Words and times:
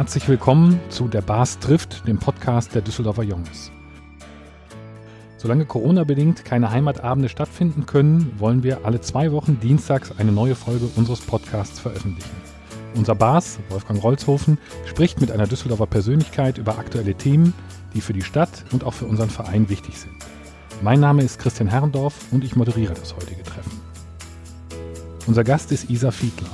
Herzlich 0.00 0.28
willkommen 0.28 0.80
zu 0.88 1.08
Der 1.08 1.20
Bars 1.20 1.58
trifft, 1.58 2.08
dem 2.08 2.16
Podcast 2.16 2.74
der 2.74 2.80
Düsseldorfer 2.80 3.22
Jungs. 3.22 3.70
Solange 5.36 5.66
Corona-bedingt 5.66 6.42
keine 6.42 6.70
Heimatabende 6.70 7.28
stattfinden 7.28 7.84
können, 7.84 8.32
wollen 8.38 8.62
wir 8.62 8.86
alle 8.86 9.02
zwei 9.02 9.30
Wochen 9.30 9.60
dienstags 9.60 10.10
eine 10.16 10.32
neue 10.32 10.54
Folge 10.54 10.88
unseres 10.96 11.20
Podcasts 11.20 11.78
veröffentlichen. 11.78 12.34
Unser 12.94 13.14
Bars, 13.14 13.58
Wolfgang 13.68 14.02
Rolzhofen, 14.02 14.56
spricht 14.86 15.20
mit 15.20 15.30
einer 15.30 15.46
Düsseldorfer 15.46 15.86
Persönlichkeit 15.86 16.56
über 16.56 16.78
aktuelle 16.78 17.14
Themen, 17.14 17.52
die 17.92 18.00
für 18.00 18.14
die 18.14 18.22
Stadt 18.22 18.64
und 18.72 18.84
auch 18.84 18.94
für 18.94 19.04
unseren 19.04 19.28
Verein 19.28 19.68
wichtig 19.68 19.98
sind. 19.98 20.14
Mein 20.80 21.00
Name 21.00 21.22
ist 21.24 21.38
Christian 21.38 21.68
Herrendorf 21.68 22.14
und 22.30 22.42
ich 22.42 22.56
moderiere 22.56 22.94
das 22.94 23.14
heutige 23.16 23.42
Treffen. 23.42 23.82
Unser 25.26 25.44
Gast 25.44 25.70
ist 25.72 25.90
Isa 25.90 26.10
Fiedler. 26.10 26.48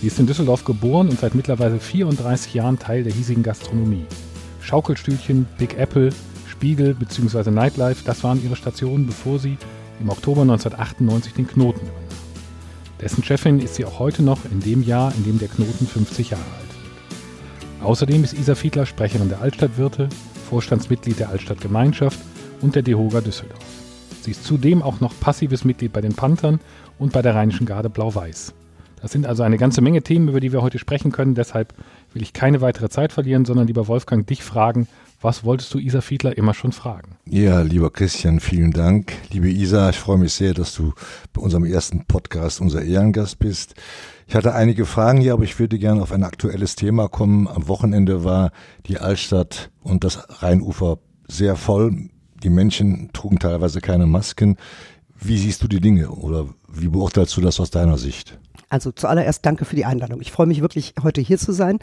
Sie 0.00 0.06
ist 0.06 0.18
in 0.18 0.26
Düsseldorf 0.26 0.64
geboren 0.64 1.10
und 1.10 1.20
seit 1.20 1.34
mittlerweile 1.34 1.78
34 1.78 2.54
Jahren 2.54 2.78
Teil 2.78 3.02
der 3.02 3.12
hiesigen 3.12 3.42
Gastronomie. 3.42 4.06
Schaukelstühlchen, 4.62 5.46
Big 5.58 5.76
Apple, 5.76 6.08
Spiegel 6.48 6.94
bzw. 6.94 7.50
Nightlife, 7.50 8.02
das 8.06 8.24
waren 8.24 8.42
ihre 8.42 8.56
Stationen, 8.56 9.06
bevor 9.06 9.38
sie 9.38 9.58
im 10.00 10.08
Oktober 10.08 10.40
1998 10.40 11.34
den 11.34 11.46
Knoten 11.46 11.80
übernahm. 11.80 12.00
Dessen 12.98 13.22
Chefin 13.22 13.60
ist 13.60 13.74
sie 13.74 13.84
auch 13.84 13.98
heute 13.98 14.22
noch 14.22 14.38
in 14.50 14.60
dem 14.60 14.82
Jahr, 14.82 15.12
in 15.18 15.24
dem 15.24 15.38
der 15.38 15.48
Knoten 15.48 15.86
50 15.86 16.30
Jahre 16.30 16.44
alt 16.44 16.68
wird. 16.68 17.84
Außerdem 17.86 18.24
ist 18.24 18.32
Isa 18.32 18.54
Fiedler 18.54 18.86
Sprecherin 18.86 19.28
der 19.28 19.42
Altstadtwirte, 19.42 20.08
Vorstandsmitglied 20.48 21.18
der 21.18 21.28
Altstadtgemeinschaft 21.28 22.18
und 22.62 22.74
der 22.74 22.82
DEHOGA 22.82 23.20
Düsseldorf. 23.20 23.60
Sie 24.22 24.30
ist 24.30 24.44
zudem 24.44 24.82
auch 24.82 25.00
noch 25.00 25.12
passives 25.20 25.64
Mitglied 25.66 25.92
bei 25.92 26.00
den 26.00 26.14
Panthern 26.14 26.58
und 26.98 27.12
bei 27.12 27.20
der 27.20 27.34
Rheinischen 27.34 27.66
Garde 27.66 27.90
Blau-Weiß. 27.90 28.54
Das 29.02 29.12
sind 29.12 29.26
also 29.26 29.42
eine 29.42 29.58
ganze 29.58 29.80
Menge 29.80 30.02
Themen, 30.02 30.28
über 30.28 30.40
die 30.40 30.52
wir 30.52 30.62
heute 30.62 30.78
sprechen 30.78 31.12
können. 31.12 31.34
Deshalb 31.34 31.74
will 32.12 32.22
ich 32.22 32.32
keine 32.32 32.60
weitere 32.60 32.88
Zeit 32.88 33.12
verlieren, 33.12 33.44
sondern 33.44 33.66
lieber 33.66 33.88
Wolfgang 33.88 34.26
dich 34.26 34.42
fragen, 34.42 34.88
was 35.22 35.44
wolltest 35.44 35.74
du 35.74 35.78
Isa 35.78 36.00
Fiedler 36.00 36.38
immer 36.38 36.54
schon 36.54 36.72
fragen? 36.72 37.16
Ja, 37.26 37.60
lieber 37.60 37.90
Christian, 37.90 38.40
vielen 38.40 38.70
Dank. 38.70 39.12
Liebe 39.30 39.50
Isa, 39.50 39.90
ich 39.90 39.98
freue 39.98 40.16
mich 40.16 40.32
sehr, 40.32 40.54
dass 40.54 40.74
du 40.74 40.94
bei 41.34 41.42
unserem 41.42 41.64
ersten 41.64 42.06
Podcast 42.06 42.60
unser 42.60 42.82
Ehrengast 42.82 43.38
bist. 43.38 43.74
Ich 44.26 44.34
hatte 44.34 44.54
einige 44.54 44.86
Fragen 44.86 45.20
hier, 45.20 45.34
aber 45.34 45.44
ich 45.44 45.58
würde 45.58 45.78
gerne 45.78 46.00
auf 46.00 46.12
ein 46.12 46.24
aktuelles 46.24 46.74
Thema 46.74 47.08
kommen. 47.08 47.48
Am 47.48 47.68
Wochenende 47.68 48.24
war 48.24 48.50
die 48.86 48.98
Altstadt 48.98 49.70
und 49.82 50.04
das 50.04 50.42
Rheinufer 50.42 50.98
sehr 51.28 51.56
voll. 51.56 52.08
Die 52.42 52.50
Menschen 52.50 53.10
trugen 53.12 53.38
teilweise 53.38 53.80
keine 53.80 54.06
Masken. 54.06 54.56
Wie 55.20 55.36
siehst 55.36 55.62
du 55.62 55.68
die 55.68 55.80
Dinge 55.80 56.10
oder 56.10 56.46
wie 56.72 56.88
beurteilst 56.88 57.36
du 57.36 57.42
das 57.42 57.60
aus 57.60 57.70
deiner 57.70 57.98
Sicht? 57.98 58.38
Also 58.70 58.92
zuallererst 58.92 59.44
danke 59.44 59.66
für 59.66 59.76
die 59.76 59.84
Einladung. 59.84 60.20
Ich 60.22 60.32
freue 60.32 60.46
mich 60.46 60.62
wirklich, 60.62 60.94
heute 61.02 61.20
hier 61.20 61.38
zu 61.38 61.52
sein. 61.52 61.78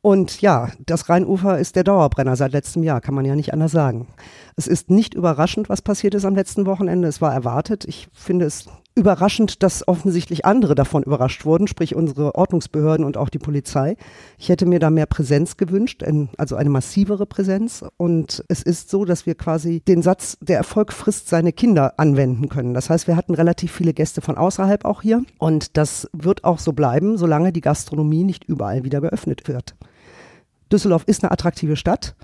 Und 0.00 0.42
ja, 0.42 0.70
das 0.84 1.08
Rheinufer 1.08 1.58
ist 1.58 1.76
der 1.76 1.84
Dauerbrenner 1.84 2.36
seit 2.36 2.52
letztem 2.52 2.82
Jahr, 2.82 3.00
kann 3.00 3.14
man 3.14 3.24
ja 3.24 3.34
nicht 3.34 3.54
anders 3.54 3.72
sagen. 3.72 4.08
Es 4.56 4.66
ist 4.66 4.90
nicht 4.90 5.14
überraschend, 5.14 5.68
was 5.68 5.80
passiert 5.80 6.14
ist 6.14 6.26
am 6.26 6.34
letzten 6.34 6.66
Wochenende. 6.66 7.08
Es 7.08 7.22
war 7.22 7.32
erwartet. 7.32 7.84
Ich 7.86 8.08
finde 8.12 8.44
es 8.44 8.66
überraschend, 8.96 9.62
dass 9.64 9.86
offensichtlich 9.88 10.44
andere 10.44 10.74
davon 10.76 11.02
überrascht 11.02 11.44
wurden, 11.44 11.66
sprich 11.66 11.96
unsere 11.96 12.36
Ordnungsbehörden 12.36 13.04
und 13.04 13.16
auch 13.16 13.28
die 13.28 13.40
Polizei. 13.40 13.96
Ich 14.38 14.48
hätte 14.48 14.66
mir 14.66 14.78
da 14.78 14.90
mehr 14.90 15.06
Präsenz 15.06 15.56
gewünscht, 15.56 16.04
also 16.36 16.54
eine 16.54 16.70
massivere 16.70 17.26
Präsenz. 17.26 17.84
Und 17.96 18.44
es 18.48 18.62
ist 18.62 18.90
so, 18.90 19.04
dass 19.04 19.26
wir 19.26 19.34
quasi 19.34 19.80
den 19.80 20.02
Satz, 20.02 20.38
der 20.40 20.58
Erfolg 20.58 20.92
frisst 20.92 21.28
seine 21.28 21.52
Kinder 21.52 21.94
anwenden 21.96 22.48
können. 22.48 22.72
Das 22.72 22.88
heißt, 22.88 23.08
wir 23.08 23.16
hatten 23.16 23.34
relativ 23.34 23.72
viele 23.72 23.94
Gäste 23.94 24.20
von 24.20 24.36
außerhalb 24.36 24.84
auch 24.84 25.02
hier. 25.02 25.24
Und 25.38 25.76
das 25.76 26.08
wird 26.12 26.44
auch 26.44 26.60
so 26.60 26.72
bleiben, 26.72 27.18
solange 27.18 27.52
die 27.52 27.62
Gastronomie 27.62 28.22
nicht 28.22 28.44
überall 28.44 28.84
wieder 28.84 29.00
geöffnet 29.00 29.48
wird. 29.48 29.74
Düsseldorf 30.70 31.02
ist 31.06 31.24
eine 31.24 31.32
attraktive 31.32 31.74
Stadt. 31.76 32.14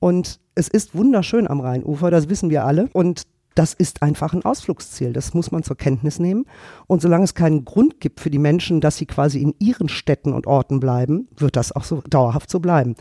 Und 0.00 0.40
es 0.54 0.66
ist 0.66 0.96
wunderschön 0.96 1.46
am 1.46 1.60
Rheinufer, 1.60 2.10
das 2.10 2.28
wissen 2.28 2.50
wir 2.50 2.64
alle. 2.64 2.88
Und 2.94 3.22
das 3.60 3.74
ist 3.74 4.00
einfach 4.00 4.32
ein 4.32 4.42
Ausflugsziel. 4.42 5.12
Das 5.12 5.34
muss 5.34 5.50
man 5.50 5.62
zur 5.62 5.76
Kenntnis 5.76 6.18
nehmen. 6.18 6.46
Und 6.86 7.02
solange 7.02 7.24
es 7.24 7.34
keinen 7.34 7.66
Grund 7.66 8.00
gibt 8.00 8.20
für 8.20 8.30
die 8.30 8.38
Menschen, 8.38 8.80
dass 8.80 8.96
sie 8.96 9.04
quasi 9.04 9.42
in 9.42 9.54
ihren 9.58 9.90
Städten 9.90 10.32
und 10.32 10.46
Orten 10.46 10.80
bleiben, 10.80 11.28
wird 11.36 11.56
das 11.56 11.70
auch 11.70 11.84
so 11.84 12.02
dauerhaft 12.08 12.48
so 12.48 12.58
bleiben. 12.58 12.94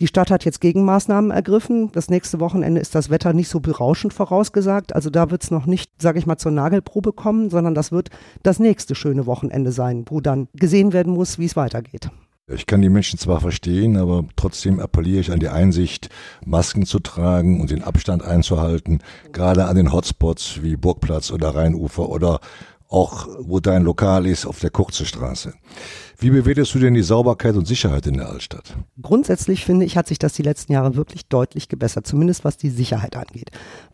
Die 0.00 0.06
Stadt 0.06 0.30
hat 0.30 0.46
jetzt 0.46 0.62
Gegenmaßnahmen 0.62 1.30
ergriffen. 1.30 1.92
Das 1.92 2.08
nächste 2.08 2.40
Wochenende 2.40 2.80
ist 2.80 2.94
das 2.94 3.10
Wetter 3.10 3.34
nicht 3.34 3.50
so 3.50 3.60
berauschend 3.60 4.14
vorausgesagt. 4.14 4.94
Also 4.94 5.10
da 5.10 5.30
wird 5.30 5.44
es 5.44 5.50
noch 5.50 5.66
nicht, 5.66 6.00
sage 6.00 6.18
ich 6.18 6.24
mal, 6.24 6.38
zur 6.38 6.52
Nagelprobe 6.52 7.12
kommen, 7.12 7.50
sondern 7.50 7.74
das 7.74 7.92
wird 7.92 8.08
das 8.42 8.58
nächste 8.58 8.94
schöne 8.94 9.26
Wochenende 9.26 9.70
sein, 9.70 10.06
wo 10.08 10.22
dann 10.22 10.48
gesehen 10.54 10.94
werden 10.94 11.12
muss, 11.12 11.38
wie 11.38 11.44
es 11.44 11.56
weitergeht. 11.56 12.10
Ich 12.50 12.66
kann 12.66 12.82
die 12.82 12.88
Menschen 12.88 13.20
zwar 13.20 13.40
verstehen, 13.40 13.96
aber 13.96 14.24
trotzdem 14.34 14.80
appelliere 14.80 15.20
ich 15.20 15.30
an 15.30 15.38
die 15.38 15.48
Einsicht, 15.48 16.08
Masken 16.44 16.86
zu 16.86 16.98
tragen 16.98 17.60
und 17.60 17.70
den 17.70 17.84
Abstand 17.84 18.24
einzuhalten, 18.24 19.00
gerade 19.32 19.66
an 19.66 19.76
den 19.76 19.92
Hotspots 19.92 20.60
wie 20.60 20.76
Burgplatz 20.76 21.30
oder 21.30 21.54
Rheinufer 21.54 22.08
oder 22.08 22.40
auch, 22.88 23.28
wo 23.40 23.60
dein 23.60 23.84
Lokal 23.84 24.26
ist, 24.26 24.44
auf 24.44 24.58
der 24.58 24.70
Kurze 24.70 25.06
Straße. 25.06 25.54
Wie 26.18 26.30
bewertest 26.30 26.74
du 26.74 26.78
denn 26.78 26.94
die 26.94 27.02
Sauberkeit 27.02 27.54
und 27.54 27.66
Sicherheit 27.66 28.06
in 28.06 28.18
der 28.18 28.28
Altstadt? 28.28 28.76
Grundsätzlich 29.00 29.64
finde 29.64 29.86
ich, 29.86 29.96
hat 29.96 30.08
sich 30.08 30.18
das 30.18 30.34
die 30.34 30.42
letzten 30.42 30.72
Jahre 30.72 30.94
wirklich 30.94 31.26
deutlich 31.26 31.68
gebessert, 31.68 32.06
zumindest 32.06 32.44
was 32.44 32.58
die 32.58 32.70
Sicherheit 32.70 33.16
angeht. 33.16 33.50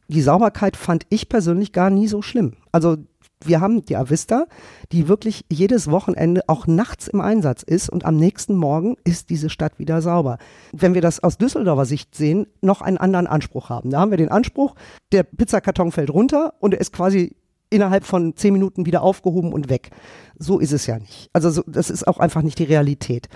Die 0.08 0.22
Sauberkeit 0.22 0.76
fand 0.76 1.04
ich 1.10 1.28
persönlich 1.28 1.72
gar 1.72 1.90
nie 1.90 2.08
so 2.08 2.22
schlimm. 2.22 2.54
Also 2.72 2.96
wir 3.44 3.60
haben 3.60 3.84
die 3.84 3.96
Avista, 3.96 4.46
die 4.92 5.08
wirklich 5.08 5.44
jedes 5.50 5.90
Wochenende 5.90 6.42
auch 6.48 6.66
nachts 6.66 7.08
im 7.08 7.20
Einsatz 7.20 7.62
ist 7.62 7.88
und 7.88 8.04
am 8.04 8.16
nächsten 8.16 8.56
Morgen 8.56 8.96
ist 9.04 9.30
diese 9.30 9.50
Stadt 9.50 9.78
wieder 9.78 10.02
sauber. 10.02 10.38
Wenn 10.72 10.94
wir 10.94 11.02
das 11.02 11.22
aus 11.22 11.38
Düsseldorfer 11.38 11.84
Sicht 11.84 12.14
sehen, 12.14 12.46
noch 12.60 12.82
einen 12.82 12.98
anderen 12.98 13.26
Anspruch 13.26 13.68
haben. 13.68 13.90
Da 13.90 14.00
haben 14.00 14.10
wir 14.10 14.18
den 14.18 14.30
Anspruch, 14.30 14.74
der 15.12 15.22
Pizzakarton 15.22 15.92
fällt 15.92 16.10
runter 16.10 16.54
und 16.60 16.74
er 16.74 16.80
ist 16.80 16.92
quasi 16.92 17.36
innerhalb 17.70 18.04
von 18.04 18.34
zehn 18.34 18.52
Minuten 18.52 18.86
wieder 18.86 19.02
aufgehoben 19.02 19.52
und 19.52 19.68
weg. 19.68 19.90
So 20.38 20.58
ist 20.58 20.72
es 20.72 20.86
ja 20.86 20.98
nicht. 20.98 21.28
Also 21.32 21.50
so, 21.50 21.62
das 21.66 21.90
ist 21.90 22.06
auch 22.06 22.18
einfach 22.18 22.42
nicht 22.42 22.58
die 22.58 22.64
Realität. 22.64 23.28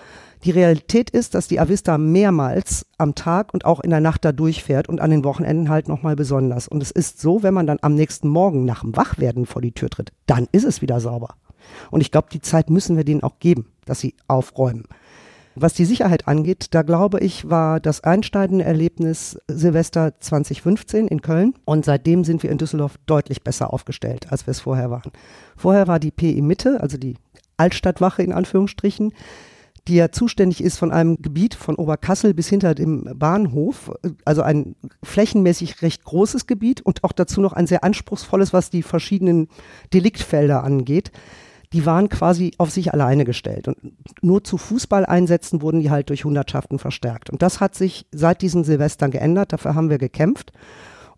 Die 0.45 0.51
Realität 0.51 1.11
ist, 1.11 1.35
dass 1.35 1.47
die 1.47 1.61
Avista 1.61 1.99
mehrmals 1.99 2.85
am 2.99 3.15
Tag 3.15 3.55
und 3.55 3.65
auch 3.65 3.79
in 3.79 3.91
der 3.91 4.01
Nacht 4.01 4.25
da 4.25 4.33
durchfährt 4.33 4.89
und 4.89 5.01
an 5.01 5.11
den 5.11 5.23
Wochenenden 5.23 5.69
halt 5.69 5.87
nochmal 5.87 6.17
besonders. 6.17 6.67
Und 6.67 6.83
es 6.83 6.91
ist 6.91 7.21
so, 7.21 7.45
wenn 7.45 7.55
man 7.55 7.69
dann 7.69 7.79
am 7.81 7.95
nächsten 7.95 8.29
Morgen 8.29 8.65
nach 8.65 8.81
dem 8.81 8.97
Wachwerden 8.97 9.47
vor 9.47 9.63
die 9.63 9.73
Tür 9.73 9.89
tritt, 9.89 10.13
dann 10.27 10.49
ist 10.51 10.65
es 10.65 10.83
wieder 10.83 10.99
sauber. 10.99 11.37
Und 11.93 12.01
ich 12.01 12.11
glaube, 12.11 12.27
die 12.33 12.41
Zeit 12.41 12.71
müssen 12.71 12.97
wir 12.97 13.05
denen 13.05 13.23
auch 13.23 13.39
geben, 13.39 13.69
dass 13.85 14.01
sie 14.01 14.17
aufräumen. 14.27 14.85
Was 15.55 15.75
die 15.75 15.85
Sicherheit 15.85 16.27
angeht, 16.27 16.69
da 16.71 16.83
glaube 16.83 17.21
ich, 17.21 17.49
war 17.49 17.79
das 17.79 18.03
einsteigende 18.03 18.65
Erlebnis 18.65 19.39
Silvester 19.49 20.19
2015 20.19 21.07
in 21.07 21.21
Köln. 21.21 21.55
Und 21.65 21.85
seitdem 21.85 22.25
sind 22.25 22.43
wir 22.43 22.51
in 22.51 22.59
Düsseldorf 22.59 22.99
deutlich 23.07 23.45
besser 23.45 23.73
aufgestellt, 23.73 24.33
als 24.33 24.47
wir 24.47 24.53
es 24.53 24.61
vorher 24.61 24.91
waren. 24.91 25.13
Vorher 25.57 25.87
war 25.87 26.01
die 26.01 26.11
PI 26.11 26.41
Mitte, 26.41 26.81
also 26.81 26.97
die 26.97 27.17
Altstadtwache 27.59 28.23
in 28.23 28.33
Anführungsstrichen, 28.33 29.13
die 29.89 29.97
ja 29.97 30.13
zuständig 30.13 30.63
ist 30.63 30.79
von 30.79 30.93
einem 30.93 31.17
Gebiet 31.21 31.55
von 31.55 31.75
Oberkassel 31.75 32.35
bis 32.35 32.49
hinter 32.49 32.75
dem 32.75 33.09
Bahnhof, 33.17 33.91
also 34.25 34.43
ein 34.43 34.77
flächenmäßig 35.03 35.83
recht 35.83 36.05
großes 36.05 36.47
Gebiet 36.47 36.81
und 36.81 37.03
auch 37.03 37.13
dazu 37.13 37.41
noch 37.41 37.53
ein 37.53 37.67
sehr 37.67 37.83
anspruchsvolles, 37.83 38.53
was 38.53 38.71
die 38.71 38.83
verschiedenen 38.83 39.49
Deliktfelder 39.93 40.63
angeht. 40.63 41.11
Die 41.73 41.87
waren 41.87 42.09
quasi 42.09 42.53
auf 42.59 42.71
sich 42.71 42.93
alleine 42.93 43.25
gestellt 43.25 43.67
und 43.67 43.79
nur 44.21 44.45
zu 44.45 44.59
Fußballeinsätzen 44.59 45.63
wurden 45.63 45.81
die 45.81 45.91
halt 45.91 46.11
durch 46.11 46.25
Hundertschaften 46.25 46.79
verstärkt. 46.79 47.31
Und 47.31 47.43
das 47.43 47.61
hat 47.61 47.75
sich 47.75 48.07
seit 48.13 48.43
diesen 48.43 48.63
Silvestern 48.63 49.11
geändert. 49.11 49.53
Dafür 49.53 49.75
haben 49.75 49.89
wir 49.91 49.99
gekämpft 49.99 50.53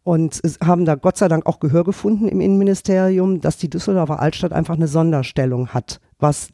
und 0.05 0.41
haben 0.63 0.85
da 0.85 0.95
Gott 0.95 1.17
sei 1.17 1.29
Dank 1.29 1.47
auch 1.47 1.59
Gehör 1.59 1.83
gefunden 1.83 2.29
im 2.29 2.41
Innenministerium, 2.41 3.41
dass 3.41 3.57
die 3.57 3.69
Düsseldorfer 3.69 4.21
Altstadt 4.21 4.53
einfach 4.53 4.77
eine 4.77 4.87
Sonderstellung 4.87 5.69
hat, 5.69 6.01
was 6.19 6.49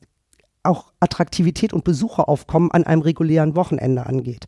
auch 0.62 0.92
Attraktivität 1.00 1.72
und 1.72 1.84
Besucheraufkommen 1.84 2.70
an 2.70 2.84
einem 2.84 3.02
regulären 3.02 3.56
Wochenende 3.56 4.06
angeht. 4.06 4.46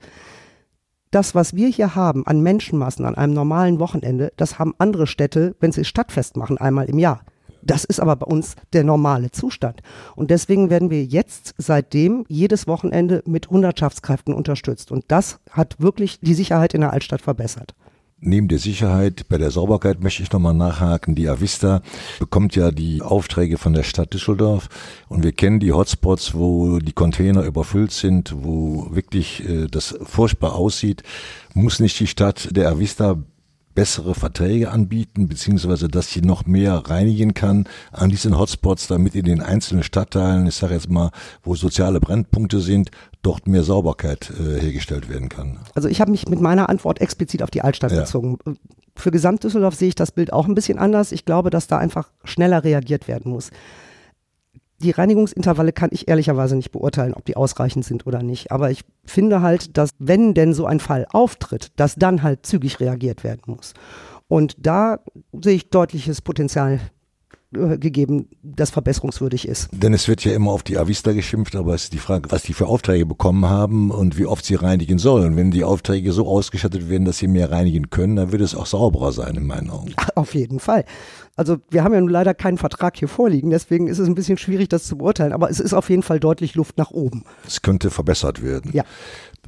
Das, 1.10 1.34
was 1.34 1.54
wir 1.54 1.68
hier 1.68 1.94
haben 1.94 2.26
an 2.26 2.40
Menschenmassen 2.40 3.04
an 3.04 3.16
einem 3.16 3.34
normalen 3.34 3.78
Wochenende, 3.78 4.32
das 4.36 4.58
haben 4.58 4.74
andere 4.78 5.06
Städte, 5.06 5.54
wenn 5.60 5.72
sie 5.72 5.84
Stadtfest 5.84 6.36
machen, 6.36 6.56
einmal 6.58 6.86
im 6.86 6.98
Jahr. 6.98 7.22
Das 7.62 7.84
ist 7.84 8.00
aber 8.00 8.16
bei 8.16 8.26
uns 8.26 8.56
der 8.72 8.82
normale 8.82 9.30
Zustand. 9.30 9.82
Und 10.16 10.30
deswegen 10.30 10.68
werden 10.68 10.90
wir 10.90 11.04
jetzt 11.04 11.54
seitdem 11.58 12.24
jedes 12.28 12.66
Wochenende 12.66 13.22
mit 13.26 13.50
Hundertschaftskräften 13.50 14.34
unterstützt. 14.34 14.90
Und 14.90 15.04
das 15.08 15.38
hat 15.50 15.76
wirklich 15.78 16.18
die 16.20 16.34
Sicherheit 16.34 16.74
in 16.74 16.80
der 16.80 16.92
Altstadt 16.92 17.22
verbessert. 17.22 17.74
Neben 18.24 18.46
der 18.46 18.60
Sicherheit, 18.60 19.28
bei 19.28 19.36
der 19.36 19.50
Sauberkeit 19.50 20.00
möchte 20.00 20.22
ich 20.22 20.30
nochmal 20.30 20.54
nachhaken. 20.54 21.16
Die 21.16 21.28
Avista 21.28 21.82
bekommt 22.20 22.54
ja 22.54 22.70
die 22.70 23.02
Aufträge 23.02 23.58
von 23.58 23.72
der 23.72 23.82
Stadt 23.82 24.14
Düsseldorf 24.14 24.68
und 25.08 25.24
wir 25.24 25.32
kennen 25.32 25.58
die 25.58 25.72
Hotspots, 25.72 26.32
wo 26.32 26.78
die 26.78 26.92
Container 26.92 27.42
überfüllt 27.42 27.90
sind, 27.90 28.32
wo 28.36 28.86
wirklich 28.92 29.44
äh, 29.48 29.66
das 29.66 29.98
furchtbar 30.04 30.54
aussieht. 30.54 31.02
Muss 31.54 31.80
nicht 31.80 31.98
die 31.98 32.06
Stadt 32.06 32.48
der 32.52 32.70
Avista 32.70 33.18
bessere 33.74 34.14
Verträge 34.14 34.70
anbieten, 34.70 35.26
beziehungsweise 35.28 35.88
dass 35.88 36.12
sie 36.12 36.20
noch 36.20 36.46
mehr 36.46 36.74
reinigen 36.74 37.34
kann 37.34 37.66
an 37.90 38.10
diesen 38.10 38.38
Hotspots, 38.38 38.86
damit 38.86 39.14
in 39.14 39.24
den 39.24 39.40
einzelnen 39.40 39.82
Stadtteilen, 39.82 40.46
ich 40.46 40.54
sage 40.54 40.74
jetzt 40.74 40.90
mal, 40.90 41.10
wo 41.42 41.54
soziale 41.54 41.98
Brennpunkte 41.98 42.60
sind, 42.60 42.90
dort 43.22 43.46
mehr 43.46 43.62
Sauberkeit 43.62 44.30
äh, 44.30 44.60
hergestellt 44.60 45.08
werden 45.08 45.28
kann. 45.28 45.60
Also 45.74 45.88
ich 45.88 46.00
habe 46.00 46.10
mich 46.10 46.28
mit 46.28 46.40
meiner 46.40 46.68
Antwort 46.68 47.00
explizit 47.00 47.42
auf 47.42 47.50
die 47.50 47.62
Altstadt 47.62 47.92
ja. 47.92 48.00
bezogen. 48.00 48.38
Für 48.96 49.10
Gesamtdüsseldorf 49.10 49.74
sehe 49.74 49.88
ich 49.88 49.94
das 49.94 50.12
Bild 50.12 50.32
auch 50.32 50.46
ein 50.46 50.54
bisschen 50.54 50.78
anders. 50.78 51.12
Ich 51.12 51.24
glaube, 51.24 51.50
dass 51.50 51.66
da 51.66 51.78
einfach 51.78 52.10
schneller 52.24 52.64
reagiert 52.64 53.08
werden 53.08 53.32
muss. 53.32 53.50
Die 54.80 54.90
Reinigungsintervalle 54.90 55.72
kann 55.72 55.90
ich 55.92 56.08
ehrlicherweise 56.08 56.56
nicht 56.56 56.72
beurteilen, 56.72 57.14
ob 57.14 57.24
die 57.24 57.36
ausreichend 57.36 57.84
sind 57.84 58.06
oder 58.06 58.22
nicht. 58.22 58.50
Aber 58.50 58.70
ich 58.72 58.82
finde 59.04 59.40
halt, 59.40 59.76
dass 59.78 59.90
wenn 60.00 60.34
denn 60.34 60.52
so 60.54 60.66
ein 60.66 60.80
Fall 60.80 61.06
auftritt, 61.12 61.68
dass 61.76 61.94
dann 61.94 62.24
halt 62.24 62.44
zügig 62.44 62.80
reagiert 62.80 63.22
werden 63.22 63.42
muss. 63.46 63.74
Und 64.26 64.56
da 64.58 64.98
sehe 65.40 65.54
ich 65.54 65.70
deutliches 65.70 66.20
Potenzial 66.20 66.80
gegeben, 67.52 68.28
das 68.42 68.70
verbesserungswürdig 68.70 69.46
ist. 69.46 69.68
Denn 69.72 69.92
es 69.94 70.08
wird 70.08 70.24
ja 70.24 70.32
immer 70.32 70.52
auf 70.52 70.62
die 70.62 70.78
Avista 70.78 71.12
geschimpft, 71.12 71.54
aber 71.54 71.74
es 71.74 71.84
ist 71.84 71.92
die 71.92 71.98
Frage, 71.98 72.30
was 72.30 72.42
die 72.42 72.54
für 72.54 72.66
Aufträge 72.66 73.06
bekommen 73.06 73.46
haben 73.48 73.90
und 73.90 74.18
wie 74.18 74.26
oft 74.26 74.44
sie 74.44 74.54
reinigen 74.54 74.98
sollen. 74.98 75.36
Wenn 75.36 75.50
die 75.50 75.64
Aufträge 75.64 76.12
so 76.12 76.26
ausgestattet 76.26 76.88
werden, 76.88 77.04
dass 77.04 77.18
sie 77.18 77.28
mehr 77.28 77.50
reinigen 77.50 77.90
können, 77.90 78.16
dann 78.16 78.32
wird 78.32 78.42
es 78.42 78.54
auch 78.54 78.66
sauberer 78.66 79.12
sein 79.12 79.36
in 79.36 79.46
meinen 79.46 79.70
Augen. 79.70 79.94
Auf 80.14 80.34
jeden 80.34 80.60
Fall. 80.60 80.84
Also 81.36 81.58
wir 81.70 81.82
haben 81.82 81.94
ja 81.94 82.00
nun 82.00 82.10
leider 82.10 82.34
keinen 82.34 82.58
Vertrag 82.58 82.96
hier 82.96 83.08
vorliegen, 83.08 83.50
deswegen 83.50 83.86
ist 83.88 83.98
es 83.98 84.06
ein 84.06 84.14
bisschen 84.14 84.36
schwierig, 84.36 84.68
das 84.68 84.84
zu 84.84 84.98
beurteilen, 84.98 85.32
aber 85.32 85.48
es 85.48 85.60
ist 85.60 85.72
auf 85.72 85.88
jeden 85.88 86.02
Fall 86.02 86.20
deutlich 86.20 86.54
Luft 86.56 86.76
nach 86.76 86.90
oben. 86.90 87.24
Es 87.46 87.62
könnte 87.62 87.90
verbessert 87.90 88.42
werden. 88.42 88.70
Ja. 88.74 88.84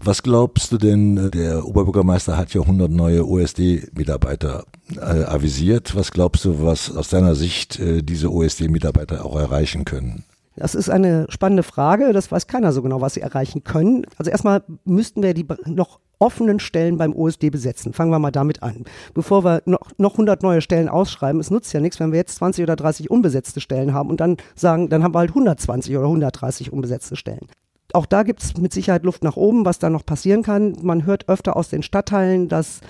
Was 0.03 0.23
glaubst 0.23 0.73
du 0.73 0.79
denn, 0.79 1.31
der 1.31 1.67
Oberbürgermeister 1.67 2.39
hat 2.39 2.55
ja 2.55 2.63
100 2.63 2.91
neue 2.91 3.27
OSD-Mitarbeiter 3.27 4.65
äh, 4.97 5.25
avisiert. 5.25 5.95
Was 5.97 6.11
glaubst 6.13 6.45
du, 6.45 6.63
was 6.63 6.95
aus 6.95 7.09
deiner 7.09 7.35
Sicht 7.35 7.79
äh, 7.79 8.03
diese 8.03 8.33
OSD-Mitarbeiter 8.33 9.25
auch 9.25 9.37
erreichen 9.37 9.85
können? 9.85 10.25
Das 10.57 10.75
ist 10.75 10.89
eine 10.89 11.27
spannende 11.31 11.65
Frage. 11.65 12.13
Das 12.13 12.31
weiß 12.31 12.47
keiner 12.47 12.73
so 12.73 12.83
genau, 12.83 13.01
was 13.01 13.15
sie 13.15 13.21
erreichen 13.21 13.65
können. 13.65 14.07
Also 14.19 14.31
erstmal 14.31 14.63
müssten 14.85 15.23
wir 15.23 15.35
die 15.35 15.47
noch 15.67 15.99
offenen 16.21 16.61
Stellen 16.61 16.97
beim 16.97 17.15
OSD 17.15 17.51
besetzen. 17.51 17.93
Fangen 17.93 18.11
wir 18.11 18.19
mal 18.21 18.31
damit 18.31 18.63
an. 18.63 18.85
Bevor 19.15 19.45
wir 19.45 19.63
noch, 19.67 19.91
noch 19.99 20.13
100 20.13 20.43
neue 20.43 20.61
Stellen 20.61 20.89
ausschreiben, 20.89 21.41
es 21.41 21.51
nutzt 21.51 21.73
ja 21.73 21.81
nichts, 21.81 21.99
wenn 21.99 22.13
wir 22.13 22.19
jetzt 22.19 22.37
20 22.37 22.63
oder 22.63 22.77
30 22.77 23.11
unbesetzte 23.11 23.61
Stellen 23.61 23.93
haben 23.93 24.11
und 24.11 24.21
dann 24.21 24.37
sagen, 24.55 24.89
dann 24.89 25.03
haben 25.03 25.15
wir 25.15 25.19
halt 25.19 25.31
120 25.31 25.97
oder 25.97 26.07
130 26.07 26.73
unbesetzte 26.73 27.17
Stellen. 27.17 27.49
Auch 27.93 28.07
da 28.07 28.23
gibt 28.23 28.43
es 28.43 28.57
mit 28.57 28.73
Sicherheit 28.73 29.05
Luft 29.05 29.25
nach 29.25 29.37
oben, 29.37 29.65
was 29.65 29.79
da 29.79 29.91
noch 29.91 30.07
passieren 30.07 30.43
kann. 30.43 30.77
Man 30.83 31.05
hört 31.05 31.29
öfter 31.29 31.57
aus 31.57 31.69
den 31.69 31.83
Stadtteilen, 31.83 32.49
dass 32.49 32.81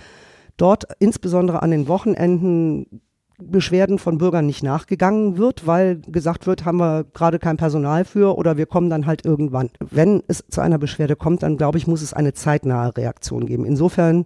dort 0.56 0.84
insbesondere 0.98 1.62
an 1.62 1.70
den 1.70 1.88
Wochenenden 1.88 3.00
Beschwerden 3.38 3.98
von 3.98 4.18
Bürgern 4.18 4.46
nicht 4.46 4.62
nachgegangen 4.62 5.38
wird, 5.38 5.66
weil 5.66 6.00
gesagt 6.06 6.46
wird, 6.46 6.64
haben 6.64 6.78
wir 6.78 7.04
gerade 7.14 7.38
kein 7.38 7.56
Personal 7.56 8.04
für 8.04 8.36
oder 8.38 8.56
wir 8.56 8.66
kommen 8.66 8.90
dann 8.90 9.06
halt 9.06 9.24
irgendwann. 9.24 9.70
Wenn 9.80 10.22
es 10.28 10.44
zu 10.48 10.60
einer 10.60 10.78
Beschwerde 10.78 11.16
kommt, 11.16 11.42
dann 11.42 11.56
glaube 11.56 11.78
ich, 11.78 11.86
muss 11.86 12.02
es 12.02 12.14
eine 12.14 12.32
zeitnahe 12.32 12.96
Reaktion 12.96 13.46
geben. 13.46 13.64
Insofern, 13.64 14.24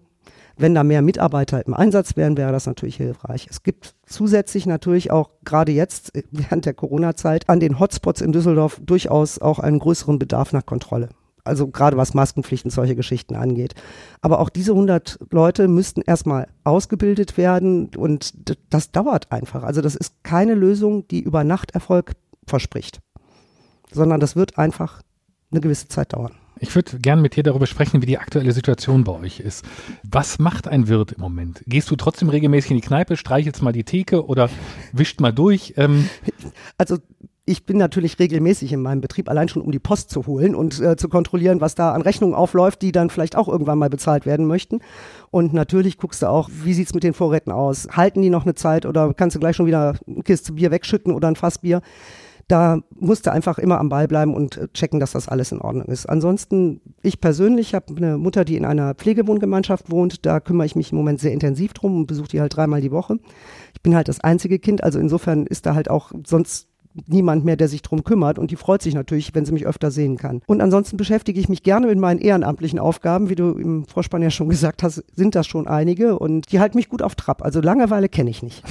wenn 0.59 0.75
da 0.75 0.85
mehr 0.85 1.01
Mitarbeiter 1.01 1.65
im 1.67 1.73
Einsatz 1.73 2.17
wären, 2.17 2.37
wäre 2.37 2.53
das 2.53 2.67
natürlich 2.67 2.97
hilfreich. 2.97 3.47
Es 3.49 3.63
gibt 3.63 3.95
zusätzlich 4.05 4.67
natürlich 4.67 5.11
auch 5.11 5.31
gerade 5.43 5.73
jetzt 5.73 6.13
während 6.31 6.67
der 6.67 6.75
Corona-Zeit 6.75 7.49
an 7.49 7.61
den 7.61 7.79
Hotspots 7.79 8.21
in 8.21 8.33
Düsseldorf 8.33 8.79
durchaus 8.85 9.39
auch 9.39 9.59
einen 9.59 9.79
größeren 9.79 10.19
Bedarf 10.19 10.53
nach 10.53 10.67
Kontrolle 10.67 11.09
also 11.49 11.69
gerade 11.69 11.97
was 11.97 12.15
Maskenpflichten, 12.15 12.71
solche 12.71 12.95
Geschichten 12.95 13.35
angeht. 13.35 13.75
Aber 14.21 14.39
auch 14.41 14.49
diese 14.49 14.73
100 14.73 15.19
Leute 15.31 15.69
müssten 15.69 16.03
erstmal 16.03 16.49
ausgebildet 16.65 17.37
werden 17.37 17.91
und 17.97 18.35
das 18.71 18.93
dauert 18.93 19.33
einfach. 19.33 19.63
Also 19.65 19.81
das 19.81 19.97
ist 19.97 20.23
keine 20.23 20.55
Lösung, 20.55 21.09
die 21.09 21.21
über 21.21 21.45
Nacht 21.45 21.73
Erfolg 21.73 22.13
verspricht, 22.47 23.01
sondern 23.91 24.21
das 24.21 24.37
wird 24.37 24.59
einfach 24.59 25.03
eine 25.51 25.61
gewisse 25.61 25.89
Zeit 25.89 26.13
dauern. 26.13 26.33
Ich 26.61 26.75
würde 26.75 26.99
gerne 26.99 27.23
mit 27.23 27.37
dir 27.37 27.43
darüber 27.43 27.67
sprechen, 27.67 28.03
wie 28.03 28.07
die 28.07 28.19
aktuelle 28.19 28.53
Situation 28.53 29.05
bei 29.05 29.13
euch 29.13 29.41
ist. 29.41 29.65
Was 30.03 30.39
macht 30.39 30.67
ein 30.67 30.89
Wirt 30.89 31.13
im 31.13 31.21
Moment? 31.21 31.63
Gehst 31.67 31.91
du 31.91 31.97
trotzdem 31.97 32.29
regelmäßig 32.29 32.73
in 32.73 32.77
die 32.79 32.87
Kneipe, 32.87 33.17
streichelst 33.17 33.63
mal 33.63 33.73
die 33.73 33.85
Theke 33.85 34.27
oder 34.27 34.51
wischt 34.93 35.21
mal 35.21 35.33
durch? 35.33 35.75
Ähm 35.77 36.09
also 36.79 36.99
ich 37.49 37.65
bin 37.65 37.79
natürlich 37.79 38.19
regelmäßig 38.19 38.73
in 38.73 38.83
meinem 38.83 39.01
Betrieb, 39.01 39.29
allein 39.31 39.49
schon 39.49 39.63
um 39.63 39.73
die 39.73 39.79
Post 39.79 40.11
zu 40.11 40.27
holen 40.27 40.55
und 40.55 40.81
äh, 40.81 40.97
zu 40.97 41.09
kontrollieren, 41.09 41.61
was 41.61 41.75
da 41.75 41.93
an 41.93 42.03
Rechnungen 42.03 42.35
aufläuft, 42.35 42.83
die 42.83 42.93
dann 42.93 43.09
vielleicht 43.09 43.37
auch 43.37 43.49
irgendwann 43.49 43.79
mal 43.79 43.89
bezahlt 43.89 44.27
werden 44.27 44.47
möchten. 44.47 44.81
Und 45.31 45.55
natürlich 45.55 45.97
guckst 45.97 46.23
du 46.23 46.29
auch, 46.29 46.51
wie 46.53 46.75
sieht's 46.75 46.95
mit 46.95 47.05
den 47.05 47.15
Vorräten 47.15 47.51
aus? 47.51 47.89
Halten 47.91 48.21
die 48.21 48.31
noch 48.31 48.45
eine 48.45 48.55
Zeit 48.55 48.85
oder 48.85 49.15
kannst 49.15 49.35
du 49.35 49.41
gleich 49.41 49.57
schon 49.57 49.67
wieder 49.67 49.95
eine 50.07 50.23
Kiste 50.23 50.53
Bier 50.53 50.71
wegschütten 50.71 51.15
oder 51.15 51.29
ein 51.29 51.37
Fassbier? 51.37 51.81
Da 52.49 52.81
musst 52.99 53.27
du 53.27 53.33
einfach 53.33 53.59
immer 53.59 53.79
am 53.79 53.91
Ball 53.91 54.09
bleiben 54.09 54.35
und 54.35 54.57
äh, 54.59 54.69
checken, 54.75 55.01
dass 55.01 55.13
das 55.13 55.29
alles 55.29 55.53
in 55.53 55.61
Ordnung 55.61 55.87
ist. 55.87 56.07
Ansonsten, 56.07 56.81
ich 57.03 57.21
persönlich 57.21 57.75
habe 57.75 57.95
eine 57.97 58.19
Mutter, 58.19 58.45
die 58.45 58.57
in 58.57 58.65
einer 58.67 58.95
Pflegewohngemeinschaft 58.95 59.91
wohnt. 59.91 60.27
Da 60.27 60.41
kümmere 60.41 60.67
ich 60.67 60.77
mich 60.77 60.93
im 60.93 60.99
Moment 60.99 61.21
sehr 61.21 61.33
intensiv 61.33 61.73
drum 61.73 61.97
und 61.97 62.07
besuche 62.07 62.29
die 62.29 62.41
halt 62.41 62.57
dreimal 62.57 62.83
die 62.83 62.91
Woche. 62.91 63.19
Ich 63.75 63.83
bin 63.83 63.95
halt 63.95 64.09
das 64.09 64.21
einzige 64.21 64.59
Kind, 64.59 64.83
also 64.83 64.99
insofern 64.99 65.47
ist 65.47 65.67
da 65.67 65.75
halt 65.75 65.91
auch 65.91 66.13
sonst 66.27 66.69
niemand 67.07 67.45
mehr, 67.45 67.57
der 67.57 67.69
sich 67.69 67.83
drum 67.83 68.05
kümmert 68.05 68.39
und 68.39 68.51
die 68.51 68.57
freut 68.57 68.83
sich 68.83 68.95
natürlich, 68.95 69.35
wenn 69.35 69.45
sie 69.45 69.53
mich 69.53 69.67
öfter 69.67 69.91
sehen 69.91 70.17
kann. 70.17 70.43
Und 70.47 70.61
ansonsten 70.61 70.97
beschäftige 70.97 71.41
ich 71.41 71.49
mich 71.49 71.63
gerne 71.63 71.87
mit 71.87 71.99
meinen 71.99 72.21
ehrenamtlichen 72.21 72.79
Aufgaben, 72.79 73.29
wie 73.29 73.35
du 73.35 73.53
im 73.53 73.85
Vorspann 73.85 74.23
ja 74.23 74.31
schon 74.31 74.49
gesagt 74.49 74.83
hast, 74.83 75.05
sind 75.15 75.35
das 75.35 75.47
schon 75.47 75.67
einige 75.67 76.19
und 76.19 76.53
die 76.53 76.61
halten 76.61 76.77
mich 76.77 76.89
gut 76.89 77.03
auf 77.03 77.15
Trab. 77.15 77.43
Also 77.43 77.61
Langeweile 77.61 78.09
kenne 78.09 78.31
ich 78.31 78.43
nicht. 78.43 78.63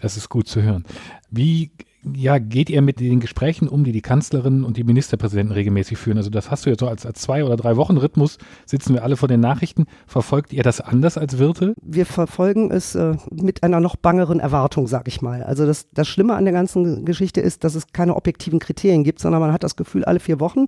Das 0.00 0.16
ist 0.16 0.28
gut 0.28 0.48
zu 0.48 0.62
hören. 0.62 0.84
Wie 1.30 1.70
ja, 2.04 2.38
geht 2.38 2.68
ihr 2.68 2.82
mit 2.82 2.98
den 2.98 3.20
Gesprächen 3.20 3.68
um, 3.68 3.84
die 3.84 3.92
die 3.92 4.00
Kanzlerin 4.00 4.64
und 4.64 4.76
die 4.76 4.84
Ministerpräsidenten 4.84 5.52
regelmäßig 5.52 5.98
führen? 5.98 6.18
Also 6.18 6.30
das 6.30 6.50
hast 6.50 6.66
du 6.66 6.70
ja 6.70 6.76
so 6.78 6.88
als, 6.88 7.06
als 7.06 7.20
zwei 7.20 7.44
oder 7.44 7.56
drei 7.56 7.76
Wochen 7.76 7.96
Rhythmus, 7.96 8.38
sitzen 8.66 8.94
wir 8.94 9.04
alle 9.04 9.16
vor 9.16 9.28
den 9.28 9.40
Nachrichten. 9.40 9.86
Verfolgt 10.06 10.52
ihr 10.52 10.64
das 10.64 10.80
anders 10.80 11.16
als 11.16 11.38
Wirte? 11.38 11.74
Wir 11.80 12.06
verfolgen 12.06 12.70
es 12.72 12.94
äh, 12.94 13.16
mit 13.30 13.62
einer 13.62 13.78
noch 13.78 13.96
bangeren 13.96 14.40
Erwartung, 14.40 14.88
sag 14.88 15.06
ich 15.06 15.22
mal. 15.22 15.44
Also 15.44 15.64
das, 15.64 15.88
das 15.92 16.08
Schlimme 16.08 16.34
an 16.34 16.44
der 16.44 16.52
ganzen 16.52 17.04
Geschichte 17.04 17.40
ist, 17.40 17.62
dass 17.62 17.76
es 17.76 17.86
keine 17.92 18.16
objektiven 18.16 18.58
Kriterien 18.58 19.04
gibt, 19.04 19.20
sondern 19.20 19.40
man 19.40 19.52
hat 19.52 19.62
das 19.62 19.76
Gefühl, 19.76 20.04
alle 20.04 20.20
vier 20.20 20.40
Wochen 20.40 20.66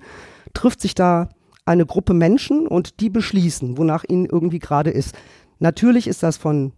trifft 0.52 0.80
sich 0.80 0.94
da 0.94 1.28
eine 1.64 1.86
Gruppe 1.86 2.14
Menschen 2.14 2.68
und 2.68 3.00
die 3.00 3.10
beschließen, 3.10 3.76
wonach 3.76 4.04
ihnen 4.06 4.26
irgendwie 4.26 4.60
gerade 4.60 4.90
ist. 4.90 5.16
Natürlich 5.58 6.06
ist 6.06 6.22
das 6.22 6.36
von 6.36 6.72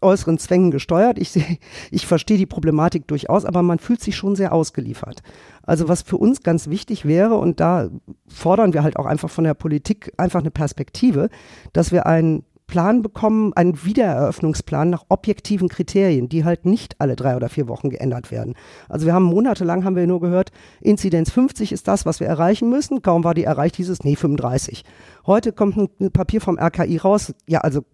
äußeren 0.00 0.38
Zwängen 0.38 0.70
gesteuert. 0.70 1.18
Ich, 1.18 1.30
seh, 1.30 1.58
ich 1.90 2.06
verstehe 2.06 2.38
die 2.38 2.46
Problematik 2.46 3.06
durchaus, 3.06 3.44
aber 3.44 3.62
man 3.62 3.78
fühlt 3.78 4.00
sich 4.00 4.16
schon 4.16 4.36
sehr 4.36 4.52
ausgeliefert. 4.52 5.22
Also 5.62 5.88
was 5.88 6.02
für 6.02 6.16
uns 6.16 6.42
ganz 6.42 6.68
wichtig 6.68 7.04
wäre, 7.04 7.36
und 7.36 7.60
da 7.60 7.88
fordern 8.26 8.72
wir 8.72 8.82
halt 8.82 8.96
auch 8.96 9.06
einfach 9.06 9.30
von 9.30 9.44
der 9.44 9.54
Politik 9.54 10.12
einfach 10.16 10.40
eine 10.40 10.50
Perspektive, 10.50 11.28
dass 11.72 11.92
wir 11.92 12.06
einen 12.06 12.44
Plan 12.68 13.00
bekommen, 13.00 13.54
einen 13.54 13.82
Wiedereröffnungsplan 13.82 14.90
nach 14.90 15.06
objektiven 15.08 15.68
Kriterien, 15.68 16.28
die 16.28 16.44
halt 16.44 16.66
nicht 16.66 17.00
alle 17.00 17.16
drei 17.16 17.34
oder 17.34 17.48
vier 17.48 17.66
Wochen 17.66 17.88
geändert 17.88 18.30
werden. 18.30 18.54
Also 18.90 19.06
wir 19.06 19.14
haben 19.14 19.24
monatelang 19.24 19.84
haben 19.84 19.96
wir 19.96 20.06
nur 20.06 20.20
gehört, 20.20 20.52
Inzidenz 20.82 21.30
50 21.30 21.72
ist 21.72 21.88
das, 21.88 22.04
was 22.04 22.20
wir 22.20 22.26
erreichen 22.26 22.68
müssen. 22.68 23.00
Kaum 23.00 23.24
war 23.24 23.32
die 23.32 23.44
erreicht, 23.44 23.76
hieß 23.76 23.88
es, 23.88 24.04
nee, 24.04 24.16
35. 24.16 24.84
Heute 25.26 25.52
kommt 25.52 25.78
ein 25.78 26.12
Papier 26.12 26.42
vom 26.42 26.58
RKI 26.58 26.98
raus. 26.98 27.34
Ja, 27.46 27.60
also 27.60 27.84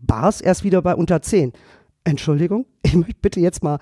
Bars 0.00 0.40
erst 0.40 0.64
wieder 0.64 0.82
bei 0.82 0.94
unter 0.94 1.22
10. 1.22 1.52
Entschuldigung, 2.06 2.66
ich 2.82 2.94
möchte 2.94 3.20
bitte 3.20 3.40
jetzt 3.40 3.62
mal 3.62 3.78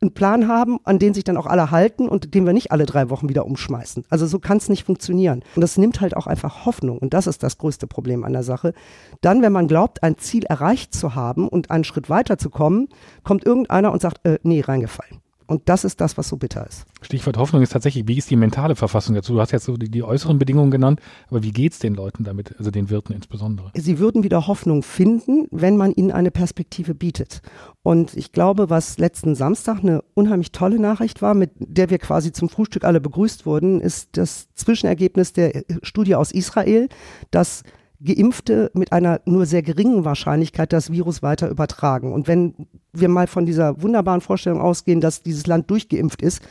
einen 0.00 0.14
Plan 0.14 0.48
haben, 0.48 0.78
an 0.84 0.98
den 0.98 1.14
sich 1.14 1.24
dann 1.24 1.36
auch 1.36 1.46
alle 1.46 1.70
halten 1.70 2.08
und 2.08 2.34
den 2.34 2.46
wir 2.46 2.52
nicht 2.52 2.72
alle 2.72 2.86
drei 2.86 3.10
Wochen 3.10 3.28
wieder 3.28 3.46
umschmeißen. 3.46 4.04
Also 4.08 4.26
so 4.26 4.38
kann 4.38 4.56
es 4.56 4.68
nicht 4.68 4.84
funktionieren. 4.84 5.42
Und 5.54 5.60
das 5.60 5.76
nimmt 5.76 6.00
halt 6.00 6.16
auch 6.16 6.26
einfach 6.26 6.64
Hoffnung. 6.66 6.98
Und 6.98 7.14
das 7.14 7.26
ist 7.26 7.42
das 7.42 7.58
größte 7.58 7.86
Problem 7.86 8.24
an 8.24 8.32
der 8.32 8.42
Sache. 8.42 8.72
Dann, 9.20 9.42
wenn 9.42 9.52
man 9.52 9.68
glaubt, 9.68 10.02
ein 10.02 10.18
Ziel 10.18 10.44
erreicht 10.44 10.94
zu 10.94 11.14
haben 11.14 11.48
und 11.48 11.70
einen 11.70 11.84
Schritt 11.84 12.08
weiter 12.08 12.38
zu 12.38 12.50
kommen, 12.50 12.88
kommt 13.24 13.44
irgendeiner 13.44 13.92
und 13.92 14.00
sagt, 14.02 14.26
äh, 14.26 14.38
nee, 14.42 14.60
reingefallen. 14.60 15.20
Und 15.46 15.68
das 15.68 15.84
ist 15.84 16.00
das, 16.00 16.18
was 16.18 16.28
so 16.28 16.36
bitter 16.36 16.66
ist. 16.66 16.84
Stichwort 17.02 17.36
Hoffnung 17.36 17.62
ist 17.62 17.72
tatsächlich, 17.72 18.08
wie 18.08 18.18
ist 18.18 18.30
die 18.30 18.36
mentale 18.36 18.74
Verfassung 18.74 19.14
dazu? 19.14 19.34
Du 19.34 19.40
hast 19.40 19.52
jetzt 19.52 19.64
so 19.64 19.76
die, 19.76 19.88
die 19.88 20.02
äußeren 20.02 20.38
Bedingungen 20.38 20.70
genannt, 20.70 21.00
aber 21.28 21.42
wie 21.42 21.52
geht 21.52 21.72
es 21.72 21.78
den 21.78 21.94
Leuten 21.94 22.24
damit, 22.24 22.54
also 22.58 22.70
den 22.70 22.90
Wirten 22.90 23.12
insbesondere? 23.12 23.70
Sie 23.74 23.98
würden 23.98 24.24
wieder 24.24 24.46
Hoffnung 24.46 24.82
finden, 24.82 25.46
wenn 25.50 25.76
man 25.76 25.92
ihnen 25.92 26.10
eine 26.10 26.30
Perspektive 26.30 26.94
bietet. 26.94 27.42
Und 27.82 28.16
ich 28.16 28.32
glaube, 28.32 28.70
was 28.70 28.98
letzten 28.98 29.36
Samstag 29.36 29.78
eine 29.80 30.02
unheimlich 30.14 30.50
tolle 30.50 30.80
Nachricht 30.80 31.22
war, 31.22 31.34
mit 31.34 31.52
der 31.58 31.90
wir 31.90 31.98
quasi 31.98 32.32
zum 32.32 32.48
Frühstück 32.48 32.84
alle 32.84 33.00
begrüßt 33.00 33.46
wurden, 33.46 33.80
ist 33.80 34.16
das 34.16 34.48
Zwischenergebnis 34.54 35.32
der 35.32 35.62
Studie 35.82 36.16
aus 36.16 36.32
Israel, 36.32 36.88
dass 37.30 37.62
Geimpfte 38.02 38.70
mit 38.74 38.92
einer 38.92 39.20
nur 39.24 39.46
sehr 39.46 39.62
geringen 39.62 40.04
Wahrscheinlichkeit 40.04 40.72
das 40.72 40.90
Virus 40.90 41.22
weiter 41.22 41.48
übertragen. 41.48 42.12
Und 42.12 42.28
wenn 42.28 42.54
wir 42.92 43.08
mal 43.08 43.26
von 43.26 43.46
dieser 43.46 43.82
wunderbaren 43.82 44.20
Vorstellung 44.20 44.60
ausgehen, 44.60 45.00
dass 45.00 45.22
dieses 45.22 45.46
Land 45.46 45.70
durchgeimpft 45.70 46.22
ist, 46.22 46.42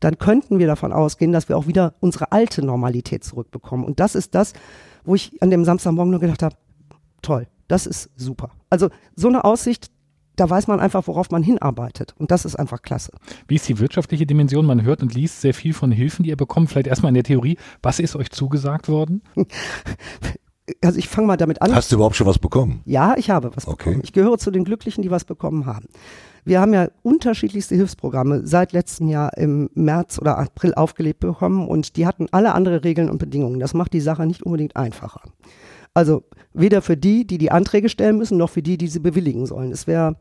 dann 0.00 0.18
könnten 0.18 0.58
wir 0.58 0.66
davon 0.66 0.92
ausgehen, 0.92 1.32
dass 1.32 1.48
wir 1.48 1.56
auch 1.56 1.66
wieder 1.66 1.94
unsere 2.00 2.32
alte 2.32 2.64
Normalität 2.64 3.24
zurückbekommen. 3.24 3.84
Und 3.84 4.00
das 4.00 4.14
ist 4.14 4.34
das, 4.34 4.52
wo 5.04 5.14
ich 5.14 5.40
an 5.42 5.50
dem 5.50 5.64
Samstagmorgen 5.64 6.10
nur 6.10 6.20
gedacht 6.20 6.42
habe, 6.42 6.56
toll, 7.22 7.46
das 7.68 7.86
ist 7.86 8.10
super. 8.16 8.50
Also 8.70 8.90
so 9.16 9.28
eine 9.28 9.44
Aussicht, 9.44 9.90
da 10.36 10.50
weiß 10.50 10.66
man 10.66 10.80
einfach, 10.80 11.06
worauf 11.06 11.30
man 11.30 11.42
hinarbeitet. 11.42 12.14
Und 12.18 12.30
das 12.30 12.44
ist 12.44 12.56
einfach 12.56 12.82
klasse. 12.82 13.12
Wie 13.46 13.54
ist 13.54 13.68
die 13.68 13.78
wirtschaftliche 13.78 14.26
Dimension? 14.26 14.66
Man 14.66 14.82
hört 14.82 15.02
und 15.02 15.14
liest 15.14 15.40
sehr 15.40 15.54
viel 15.54 15.72
von 15.72 15.92
Hilfen, 15.92 16.24
die 16.24 16.30
ihr 16.30 16.36
bekommt. 16.36 16.70
Vielleicht 16.70 16.88
erstmal 16.88 17.10
in 17.10 17.14
der 17.14 17.24
Theorie. 17.24 17.56
Was 17.82 18.00
ist 18.00 18.16
euch 18.16 18.30
zugesagt 18.30 18.88
worden? 18.88 19.22
Also 20.82 20.98
ich 20.98 21.08
fange 21.08 21.26
mal 21.26 21.36
damit 21.36 21.60
an. 21.60 21.74
Hast 21.74 21.92
du 21.92 21.96
überhaupt 21.96 22.16
schon 22.16 22.26
was 22.26 22.38
bekommen? 22.38 22.80
Ja, 22.86 23.14
ich 23.18 23.28
habe 23.30 23.50
was 23.54 23.66
Okay. 23.68 23.90
bekommen. 23.90 24.00
Ich 24.04 24.12
gehöre 24.12 24.38
zu 24.38 24.50
den 24.50 24.64
Glücklichen, 24.64 25.02
die 25.02 25.10
was 25.10 25.24
bekommen 25.24 25.66
haben. 25.66 25.86
Wir 26.46 26.60
haben 26.60 26.72
ja 26.72 26.88
unterschiedlichste 27.02 27.74
Hilfsprogramme 27.74 28.46
seit 28.46 28.72
letztem 28.72 29.08
Jahr 29.08 29.36
im 29.36 29.68
März 29.74 30.18
oder 30.18 30.38
April 30.38 30.74
aufgelebt 30.74 31.20
bekommen 31.20 31.68
und 31.68 31.96
die 31.96 32.06
hatten 32.06 32.26
alle 32.32 32.54
andere 32.54 32.82
Regeln 32.84 33.10
und 33.10 33.18
Bedingungen. 33.18 33.60
Das 33.60 33.74
macht 33.74 33.92
die 33.92 34.00
Sache 34.00 34.26
nicht 34.26 34.42
unbedingt 34.42 34.76
einfacher. 34.76 35.22
Also 35.92 36.24
weder 36.54 36.82
für 36.82 36.96
die, 36.96 37.26
die 37.26 37.38
die 37.38 37.50
Anträge 37.50 37.88
stellen 37.88 38.16
müssen, 38.18 38.36
noch 38.38 38.50
für 38.50 38.62
die, 38.62 38.76
die 38.78 38.88
sie 38.88 39.00
bewilligen 39.00 39.46
sollen. 39.46 39.70
Es 39.70 39.86
wäre 39.86 40.16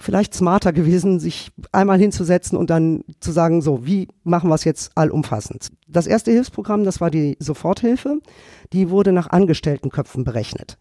vielleicht 0.00 0.34
smarter 0.34 0.72
gewesen, 0.72 1.20
sich 1.20 1.52
einmal 1.72 1.98
hinzusetzen 1.98 2.56
und 2.56 2.70
dann 2.70 3.04
zu 3.20 3.32
sagen, 3.32 3.60
so, 3.60 3.84
wie 3.84 4.08
machen 4.24 4.50
wir 4.50 4.54
es 4.54 4.64
jetzt 4.64 4.92
allumfassend? 4.96 5.68
Das 5.86 6.06
erste 6.06 6.30
Hilfsprogramm, 6.32 6.84
das 6.84 7.00
war 7.00 7.10
die 7.10 7.36
Soforthilfe, 7.38 8.20
die 8.72 8.90
wurde 8.90 9.12
nach 9.12 9.30
Angestelltenköpfen 9.30 10.24
berechnet. 10.24 10.78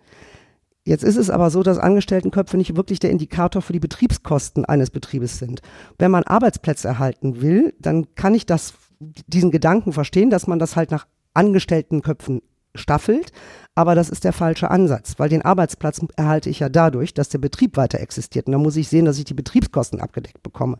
Jetzt 0.85 1.03
ist 1.03 1.17
es 1.17 1.29
aber 1.29 1.51
so, 1.51 1.61
dass 1.61 1.77
Angestelltenköpfe 1.77 2.57
nicht 2.57 2.75
wirklich 2.75 2.99
der 2.99 3.11
Indikator 3.11 3.61
für 3.61 3.73
die 3.73 3.81
Betriebskosten 3.81 4.65
eines 4.65 4.89
Betriebes 4.89 5.37
sind. 5.37 5.61
Wenn 5.97 6.11
man 6.11 6.23
Arbeitsplätze 6.23 6.87
erhalten 6.87 7.41
will, 7.41 7.73
dann 7.79 8.15
kann 8.15 8.33
ich 8.33 8.45
das, 8.45 8.73
diesen 8.99 9.51
Gedanken 9.51 9.91
verstehen, 9.91 10.29
dass 10.29 10.47
man 10.47 10.59
das 10.59 10.75
halt 10.75 10.91
nach 10.91 11.05
Angestelltenköpfen 11.33 12.41
staffelt, 12.79 13.31
aber 13.75 13.95
das 13.95 14.09
ist 14.09 14.23
der 14.23 14.33
falsche 14.33 14.71
Ansatz, 14.71 15.15
weil 15.17 15.29
den 15.29 15.41
Arbeitsplatz 15.41 16.01
erhalte 16.15 16.49
ich 16.49 16.59
ja 16.59 16.69
dadurch, 16.69 17.13
dass 17.13 17.29
der 17.29 17.37
Betrieb 17.37 17.77
weiter 17.77 17.99
existiert. 17.99 18.47
Und 18.47 18.53
da 18.53 18.57
muss 18.57 18.75
ich 18.75 18.89
sehen, 18.89 19.05
dass 19.05 19.17
ich 19.17 19.25
die 19.25 19.33
Betriebskosten 19.33 20.01
abgedeckt 20.01 20.43
bekomme. 20.43 20.77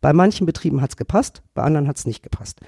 Bei 0.00 0.12
manchen 0.12 0.46
Betrieben 0.46 0.80
hat 0.80 0.90
es 0.90 0.96
gepasst, 0.96 1.42
bei 1.54 1.62
anderen 1.62 1.88
hat 1.88 1.96
es 1.96 2.06
nicht 2.06 2.22
gepasst. 2.22 2.60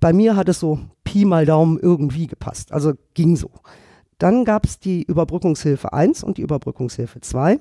Bei 0.00 0.12
mir 0.12 0.36
hat 0.36 0.48
es 0.48 0.58
so 0.58 0.80
Pi 1.04 1.24
mal 1.24 1.46
Daumen 1.46 1.78
irgendwie 1.78 2.26
gepasst, 2.26 2.72
also 2.72 2.94
ging 3.14 3.36
so. 3.36 3.50
Dann 4.18 4.44
gab 4.44 4.64
es 4.64 4.78
die 4.78 5.02
Überbrückungshilfe 5.02 5.92
1 5.92 6.24
und 6.24 6.38
die 6.38 6.42
Überbrückungshilfe 6.42 7.20
2, 7.20 7.60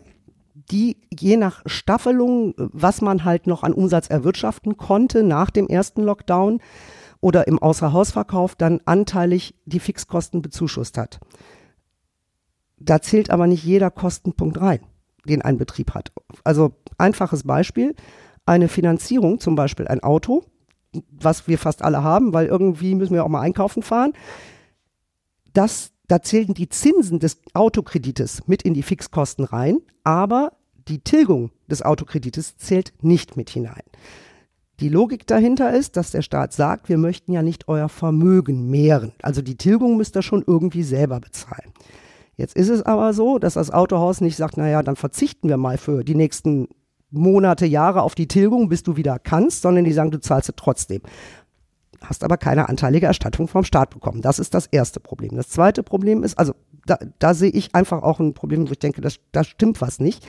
die 0.53 0.98
je 1.12 1.38
nach 1.38 1.62
Staffelung, 1.65 2.53
was 2.58 3.01
man 3.01 3.25
halt 3.25 3.48
noch 3.48 3.63
an 3.63 3.74
Umsatz 3.74 4.08
erwirtschaften 4.08 4.77
konnte 4.77 5.24
nach 5.24 5.50
dem 5.50 5.68
ersten 5.68 6.03
Lockdown 6.03 6.60
oder 7.22 7.48
im 7.48 7.60
Außerhausverkauf, 7.60 8.56
dann 8.56 8.82
anteilig 8.86 9.56
die 9.66 9.80
Fixkosten 9.80 10.42
bezuschusst 10.42 10.98
hat. 10.98 11.20
Da 12.78 13.01
zählt 13.01 13.30
aber 13.30 13.48
nicht 13.48 13.63
jeder 13.63 13.92
Kostenpunkt 13.92 14.60
rein, 14.60 14.82
den 15.25 15.42
ein 15.42 15.58
Betrieb 15.58 15.94
hat. 15.94 16.12
Also 16.44 16.74
einfaches 16.98 17.44
Beispiel, 17.44 17.96
eine 18.46 18.68
Finanzierung, 18.68 19.40
zum 19.40 19.56
Beispiel 19.56 19.88
ein 19.88 20.01
Auto, 20.01 20.44
was 21.12 21.48
wir 21.48 21.58
fast 21.58 21.84
alle 21.84 22.04
haben, 22.04 22.34
weil 22.34 22.48
irgendwie 22.48 22.96
müssen 22.96 23.13
wir 23.13 23.24
auch 23.24 23.30
mal 23.30 23.42
einkaufen 23.42 23.84
fahren. 23.84 24.13
Das, 25.54 25.92
da 26.08 26.22
zählen 26.22 26.54
die 26.54 26.70
Zinsen 26.70 27.20
des 27.20 27.40
Autokredites 27.54 28.48
mit 28.48 28.63
in 28.63 28.74
die 28.74 28.84
Fixkosten 28.84 29.46
rein, 29.46 29.78
aber 30.04 30.54
die 30.88 31.00
Tilgung 31.00 31.51
des 31.70 31.84
Autokredites 31.84 32.58
zählt 32.58 32.94
nicht 33.01 33.38
mit 33.38 33.50
hinein. 33.51 33.84
Die 34.81 34.89
Logik 34.89 35.27
dahinter 35.27 35.71
ist, 35.71 35.95
dass 35.95 36.09
der 36.09 36.23
Staat 36.23 36.53
sagt, 36.53 36.89
wir 36.89 36.97
möchten 36.97 37.31
ja 37.31 37.43
nicht 37.43 37.67
euer 37.67 37.88
Vermögen 37.88 38.71
mehren. 38.71 39.11
Also 39.21 39.43
die 39.43 39.55
Tilgung 39.55 39.95
müsst 39.95 40.15
ihr 40.15 40.23
schon 40.23 40.43
irgendwie 40.45 40.81
selber 40.81 41.19
bezahlen. 41.19 41.71
Jetzt 42.35 42.55
ist 42.55 42.69
es 42.69 42.81
aber 42.81 43.13
so, 43.13 43.38
dass 43.38 43.53
das 43.53 43.69
Autohaus 43.69 44.21
nicht 44.21 44.35
sagt, 44.35 44.57
naja, 44.57 44.81
dann 44.81 44.95
verzichten 44.95 45.50
wir 45.50 45.57
mal 45.57 45.77
für 45.77 46.03
die 46.03 46.15
nächsten 46.15 46.67
Monate, 47.11 47.67
Jahre 47.67 48.01
auf 48.01 48.15
die 48.15 48.27
Tilgung, 48.27 48.69
bis 48.69 48.81
du 48.81 48.95
wieder 48.95 49.19
kannst, 49.19 49.61
sondern 49.61 49.83
die 49.83 49.93
sagen, 49.93 50.09
du 50.09 50.19
zahlst 50.19 50.47
sie 50.47 50.53
trotzdem. 50.55 51.01
Hast 52.01 52.23
aber 52.23 52.38
keine 52.38 52.67
anteilige 52.67 53.05
Erstattung 53.05 53.47
vom 53.47 53.63
Staat 53.63 53.91
bekommen. 53.91 54.23
Das 54.23 54.39
ist 54.39 54.55
das 54.55 54.65
erste 54.65 55.00
Problem. 55.00 55.35
Das 55.35 55.50
zweite 55.50 55.83
Problem 55.83 56.23
ist, 56.23 56.39
also 56.39 56.55
da, 56.88 56.97
da 57.19 57.35
sehe 57.35 57.51
ich 57.51 57.75
einfach 57.75 58.01
auch 58.01 58.19
ein 58.19 58.33
Problem, 58.33 58.67
wo 58.67 58.71
ich 58.71 58.79
denke, 58.79 59.01
das, 59.01 59.19
da 59.31 59.43
stimmt 59.43 59.79
was 59.79 60.00
nicht. 60.00 60.25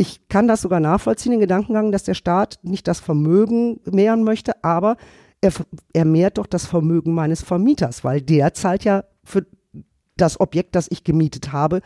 Ich 0.00 0.28
kann 0.28 0.48
das 0.48 0.62
sogar 0.62 0.80
nachvollziehen, 0.80 1.32
den 1.32 1.40
Gedankengang, 1.40 1.92
dass 1.92 2.04
der 2.04 2.14
Staat 2.14 2.58
nicht 2.62 2.88
das 2.88 3.00
Vermögen 3.00 3.80
mehren 3.84 4.24
möchte, 4.24 4.64
aber 4.64 4.96
er, 5.42 5.52
er 5.92 6.06
mehrt 6.06 6.38
doch 6.38 6.46
das 6.46 6.64
Vermögen 6.64 7.12
meines 7.12 7.42
Vermieters, 7.42 8.02
weil 8.02 8.22
der 8.22 8.54
zahlt 8.54 8.84
ja 8.84 9.04
für 9.24 9.44
das 10.16 10.40
Objekt, 10.40 10.74
das 10.74 10.86
ich 10.90 11.04
gemietet 11.04 11.52
habe, 11.52 11.82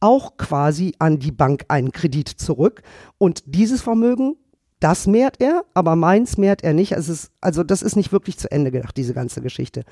auch 0.00 0.38
quasi 0.38 0.94
an 0.98 1.18
die 1.18 1.30
Bank 1.30 1.66
einen 1.68 1.92
Kredit 1.92 2.30
zurück. 2.30 2.80
Und 3.18 3.42
dieses 3.44 3.82
Vermögen, 3.82 4.36
das 4.80 5.06
mehrt 5.06 5.38
er, 5.38 5.66
aber 5.74 5.94
meins 5.94 6.38
mehrt 6.38 6.64
er 6.64 6.72
nicht. 6.72 6.92
Es 6.92 7.10
ist, 7.10 7.32
also 7.42 7.64
das 7.64 7.82
ist 7.82 7.96
nicht 7.96 8.12
wirklich 8.12 8.38
zu 8.38 8.50
Ende 8.50 8.70
gedacht, 8.70 8.96
diese 8.96 9.12
ganze 9.12 9.42
Geschichte. 9.42 9.84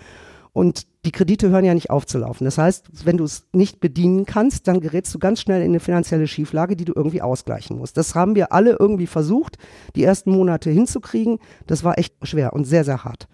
Und 0.57 0.87
die 1.05 1.13
Kredite 1.13 1.51
hören 1.51 1.67
ja 1.67 1.75
nicht 1.75 1.91
auf 1.91 2.07
zu 2.07 2.17
laufen. 2.17 2.47
Das 2.47 2.57
heißt, 2.57 3.05
wenn 3.05 3.19
du 3.19 3.25
es 3.25 3.47
nicht 3.53 3.79
bedienen 3.79 4.25
kannst, 4.25 4.67
dann 4.67 4.81
gerätst 4.81 5.15
du 5.15 5.19
ganz 5.19 5.43
schnell 5.43 5.61
in 5.61 5.69
eine 5.69 5.81
finanzielle 5.81 6.27
Schieflage, 6.27 6.77
die 6.77 6.87
du 6.87 6.95
irgendwie 6.97 7.21
ausgleichen 7.21 7.77
musst. 7.77 7.99
Das 7.99 8.15
haben 8.15 8.35
wir 8.35 8.55
alle 8.55 8.75
irgendwie 8.81 9.07
versucht, 9.07 9.59
die 9.97 10.03
ersten 10.03 10.31
Monate 10.31 10.71
hinzukriegen. 10.71 11.41
Das 11.67 11.85
war 11.85 11.99
echt 11.99 12.15
schwer 12.23 12.55
und 12.55 12.65
sehr, 12.65 12.85
sehr 12.85 13.05
hart. 13.05 13.29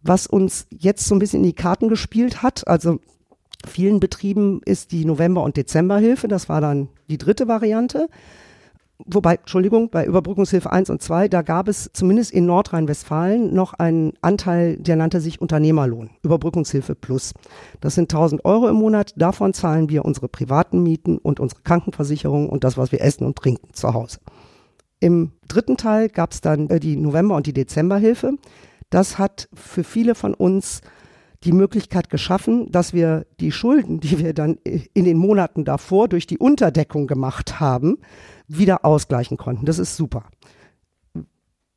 Was 0.00 0.26
uns 0.26 0.68
jetzt 0.70 1.06
so 1.06 1.14
ein 1.14 1.18
bisschen 1.18 1.40
in 1.40 1.50
die 1.50 1.52
Karten 1.52 1.90
gespielt 1.90 2.42
hat, 2.42 2.66
also 2.66 2.98
vielen 3.68 4.00
Betrieben 4.00 4.62
ist 4.64 4.92
die 4.92 5.04
November- 5.04 5.42
und 5.42 5.58
Dezemberhilfe, 5.58 6.28
das 6.28 6.48
war 6.48 6.62
dann 6.62 6.88
die 7.10 7.18
dritte 7.18 7.46
Variante. 7.46 8.08
Wobei, 9.06 9.36
Entschuldigung, 9.36 9.90
bei 9.90 10.06
Überbrückungshilfe 10.06 10.70
1 10.70 10.90
und 10.90 11.02
2, 11.02 11.28
da 11.28 11.42
gab 11.42 11.68
es 11.68 11.90
zumindest 11.92 12.30
in 12.30 12.46
Nordrhein-Westfalen 12.46 13.52
noch 13.52 13.74
einen 13.74 14.12
Anteil, 14.20 14.76
der 14.76 14.96
nannte 14.96 15.20
sich 15.20 15.40
Unternehmerlohn, 15.40 16.10
Überbrückungshilfe 16.22 16.94
Plus. 16.94 17.34
Das 17.80 17.94
sind 17.94 18.12
1000 18.12 18.44
Euro 18.44 18.68
im 18.68 18.76
Monat, 18.76 19.12
davon 19.16 19.54
zahlen 19.54 19.88
wir 19.88 20.04
unsere 20.04 20.28
privaten 20.28 20.82
Mieten 20.82 21.18
und 21.18 21.40
unsere 21.40 21.62
Krankenversicherung 21.62 22.48
und 22.48 22.64
das, 22.64 22.76
was 22.76 22.92
wir 22.92 23.00
essen 23.00 23.24
und 23.24 23.36
trinken 23.36 23.72
zu 23.72 23.92
Hause. 23.92 24.18
Im 25.00 25.32
dritten 25.48 25.76
Teil 25.76 26.08
gab 26.08 26.30
es 26.30 26.40
dann 26.40 26.70
äh, 26.70 26.78
die 26.78 26.96
November- 26.96 27.34
und 27.34 27.46
die 27.46 27.52
Dezemberhilfe. 27.52 28.34
Das 28.90 29.18
hat 29.18 29.48
für 29.52 29.82
viele 29.82 30.14
von 30.14 30.32
uns 30.32 30.80
die 31.44 31.52
Möglichkeit 31.52 32.10
geschaffen, 32.10 32.70
dass 32.70 32.92
wir 32.92 33.26
die 33.40 33.52
Schulden, 33.52 34.00
die 34.00 34.18
wir 34.18 34.32
dann 34.32 34.58
in 34.64 35.04
den 35.04 35.16
Monaten 35.16 35.64
davor 35.64 36.08
durch 36.08 36.26
die 36.26 36.38
Unterdeckung 36.38 37.06
gemacht 37.06 37.60
haben, 37.60 37.98
wieder 38.48 38.84
ausgleichen 38.84 39.36
konnten. 39.36 39.66
Das 39.66 39.78
ist 39.78 39.96
super. 39.96 40.24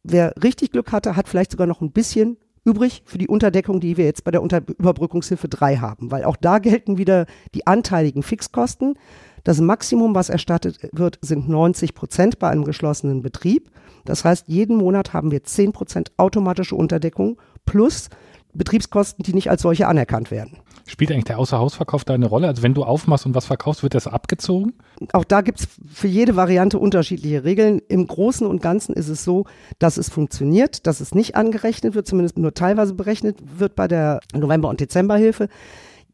Wer 0.03 0.33
richtig 0.43 0.71
Glück 0.71 0.91
hatte, 0.91 1.15
hat 1.15 1.27
vielleicht 1.27 1.51
sogar 1.51 1.67
noch 1.67 1.81
ein 1.81 1.91
bisschen 1.91 2.37
übrig 2.63 3.03
für 3.05 3.17
die 3.17 3.27
Unterdeckung, 3.27 3.79
die 3.79 3.97
wir 3.97 4.05
jetzt 4.05 4.23
bei 4.23 4.31
der 4.31 4.41
Unter 4.41 4.61
Überbrückungshilfe 4.67 5.47
3 5.47 5.77
haben, 5.77 6.11
weil 6.11 6.23
auch 6.25 6.35
da 6.35 6.59
gelten 6.59 6.97
wieder 6.97 7.25
die 7.53 7.65
anteiligen 7.67 8.23
Fixkosten. 8.23 8.97
Das 9.43 9.61
Maximum, 9.61 10.15
was 10.15 10.29
erstattet 10.29 10.89
wird, 10.91 11.19
sind 11.21 11.47
90 11.47 11.93
Prozent 11.93 12.39
bei 12.39 12.49
einem 12.49 12.63
geschlossenen 12.63 13.21
Betrieb. 13.21 13.69
Das 14.03 14.25
heißt, 14.25 14.47
jeden 14.47 14.77
Monat 14.77 15.13
haben 15.13 15.31
wir 15.31 15.43
10 15.43 15.71
Prozent 15.71 16.11
automatische 16.17 16.75
Unterdeckung 16.75 17.37
plus 17.65 18.09
Betriebskosten, 18.55 19.23
die 19.23 19.33
nicht 19.33 19.49
als 19.49 19.61
solche 19.61 19.87
anerkannt 19.87 20.31
werden. 20.31 20.59
Spielt 20.87 21.11
eigentlich 21.11 21.25
der 21.25 21.39
Außerhausverkauf 21.39 22.05
da 22.05 22.13
eine 22.13 22.27
Rolle? 22.27 22.47
Also 22.47 22.61
wenn 22.61 22.75
du 22.75 22.83
aufmachst 22.83 23.25
und 23.25 23.33
was 23.33 23.45
verkaufst, 23.45 23.81
wird 23.81 23.95
das 23.95 24.05
abgezogen? 24.05 24.73
Auch 25.13 25.23
da 25.23 25.41
gibt 25.41 25.59
es 25.59 25.67
für 25.91 26.07
jede 26.07 26.35
Variante 26.35 26.77
unterschiedliche 26.77 27.43
Regeln. 27.43 27.81
Im 27.87 28.05
Großen 28.05 28.45
und 28.45 28.61
Ganzen 28.61 28.93
ist 28.93 29.09
es 29.09 29.23
so, 29.23 29.45
dass 29.79 29.97
es 29.97 30.09
funktioniert, 30.09 30.85
dass 30.85 30.99
es 30.99 31.15
nicht 31.15 31.35
angerechnet 31.35 31.95
wird, 31.95 32.05
zumindest 32.05 32.37
nur 32.37 32.53
teilweise 32.53 32.93
berechnet 32.93 33.39
wird 33.57 33.75
bei 33.75 33.87
der 33.87 34.19
November- 34.33 34.69
und 34.69 34.79
Dezemberhilfe. 34.79 35.49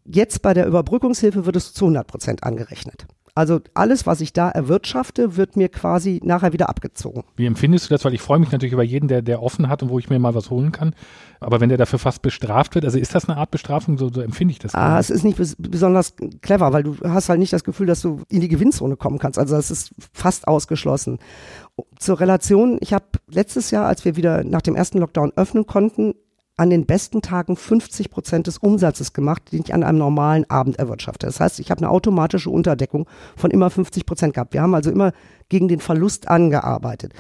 Jetzt 0.06 0.42
bei 0.42 0.54
der 0.54 0.68
Überbrückungshilfe 0.68 1.46
wird 1.46 1.58
es 1.58 1.74
zu 1.74 1.86
100 1.86 2.08
Prozent 2.08 2.44
angerechnet. 2.44 3.08
Also 3.34 3.62
alles, 3.74 4.06
was 4.06 4.20
ich 4.20 4.34
da 4.34 4.50
erwirtschafte, 4.50 5.38
wird 5.38 5.56
mir 5.56 5.70
quasi 5.70 6.20
nachher 6.24 6.52
wieder 6.52 6.70
abgezogen. 6.70 7.24
Wie 7.38 7.46
empfindest 7.46 7.86
du 7.86 7.94
das? 7.94 8.04
Weil 8.04 8.14
ich 8.14 8.22
freue 8.22 8.40
mich 8.40 8.52
natürlich 8.52 8.74
über 8.74 8.84
jeden, 8.84 9.08
der, 9.08 9.22
der 9.22 9.42
offen 9.42 9.70
hat 9.70 9.82
und 9.84 9.90
wo 9.90 10.00
ich 10.00 10.10
mir 10.10 10.20
mal 10.20 10.36
was 10.36 10.50
holen 10.50 10.72
kann. 10.72 10.94
Aber 11.40 11.62
wenn 11.62 11.70
der 11.70 11.78
dafür 11.78 11.98
fast 11.98 12.22
bestraft 12.22 12.76
wird, 12.76 12.84
also 12.86 13.00
ist 13.00 13.16
das 13.16 13.30
eine 13.30 13.38
Art 13.38 13.50
Bestrafung? 13.50 13.98
So, 13.98 14.12
so 14.12 14.22
empfinde 14.22 14.52
ich 14.52 14.60
das. 14.60 14.76
Ah, 14.76 15.00
es 15.00 15.10
ist 15.10 15.24
nicht 15.24 15.38
bes 15.38 15.56
besonders 15.58 16.14
clever, 16.42 16.74
weil 16.74 16.84
du 16.84 16.98
hast 17.04 17.30
halt 17.30 17.40
nicht 17.40 17.54
das 17.54 17.64
Gefühl, 17.64 17.88
dass 17.88 18.02
du 18.02 18.22
in 18.30 18.42
die 18.42 18.50
Gewinnzone 18.50 18.98
kommen 18.98 19.18
kannst. 19.18 19.40
Also 19.40 19.56
das 19.56 19.72
ist 19.72 19.94
fast 20.14 20.48
ausgeschlossen. 20.48 21.20
Zur 22.00 22.20
Relation, 22.20 22.78
ich 22.82 22.94
habe 22.94 23.06
letztes 23.30 23.72
Jahr, 23.72 23.86
als 23.86 24.04
wir 24.04 24.18
wieder 24.18 24.44
nach 24.44 24.62
dem 24.62 24.76
ersten 24.76 25.00
Lockdown 25.00 25.32
öffnen 25.36 25.66
konnten, 25.66 26.16
an 26.58 26.70
den 26.70 26.86
besten 26.86 27.22
Tagen 27.22 27.56
50 27.56 28.12
Prozent 28.12 28.48
des 28.48 28.58
Umsatzes 28.58 29.14
gemacht, 29.14 29.52
den 29.52 29.62
ich 29.62 29.74
an 29.74 29.84
einem 29.84 29.98
normalen 29.98 30.50
Abend 30.50 30.78
erwirtschafte. 30.78 31.26
Das 31.26 31.40
heißt, 31.40 31.60
ich 31.60 31.72
habe 31.72 31.80
eine 31.80 31.90
automatische 31.90 32.50
Unterdeckung 32.50 33.08
von 33.36 33.52
immer 33.52 33.70
50 33.70 34.06
Prozent 34.06 34.34
gehabt. 34.34 34.54
Wir 34.54 34.62
haben 34.62 34.76
also 34.76 34.92
immer 34.92 35.14
gegen 35.50 35.68
den 35.68 35.80
Verlust 35.80 36.28
angearbeitet. 36.28 37.14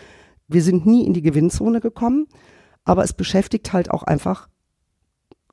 Wir 0.47 0.61
sind 0.61 0.85
nie 0.85 1.05
in 1.05 1.13
die 1.13 1.21
Gewinnzone 1.21 1.79
gekommen, 1.79 2.27
aber 2.83 3.03
es 3.03 3.13
beschäftigt 3.13 3.73
halt 3.73 3.89
auch 3.89 4.03
einfach 4.03 4.49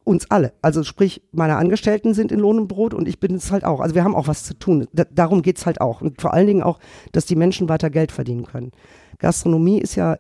uns 0.09 0.31
alle. 0.31 0.55
Also 0.63 0.83
sprich, 0.83 1.23
meine 1.33 1.57
Angestellten 1.57 2.15
sind 2.15 2.33
in 2.33 2.41
Lohn 2.41 2.59
und 2.59 2.69
Brot 2.69 2.95
und 2.95 3.07
ich 3.07 3.21
bin 3.21 3.35
es 3.35 3.53
halt 3.53 3.65
auch. 3.65 3.81
Also 3.81 3.95
wir 3.95 4.05
haben 4.05 4.17
auch 4.17 4.27
was 4.27 4.43
zu 4.43 4.59
tun. 4.59 4.89
Da, 4.93 5.05
darum 5.05 5.43
geht's 5.43 5.67
halt 5.67 5.81
auch. 5.81 6.01
Und 6.01 6.21
vor 6.21 6.33
allen 6.33 6.47
Dingen 6.47 6.63
auch, 6.63 6.81
dass 7.13 7.27
die 7.27 7.37
Menschen 7.37 7.69
weiter 7.69 7.91
Geld 7.91 8.11
verdienen 8.11 8.47
können. 8.47 8.73
Gastronomie 9.19 9.79
ist 9.79 9.95
ja, 9.95 10.19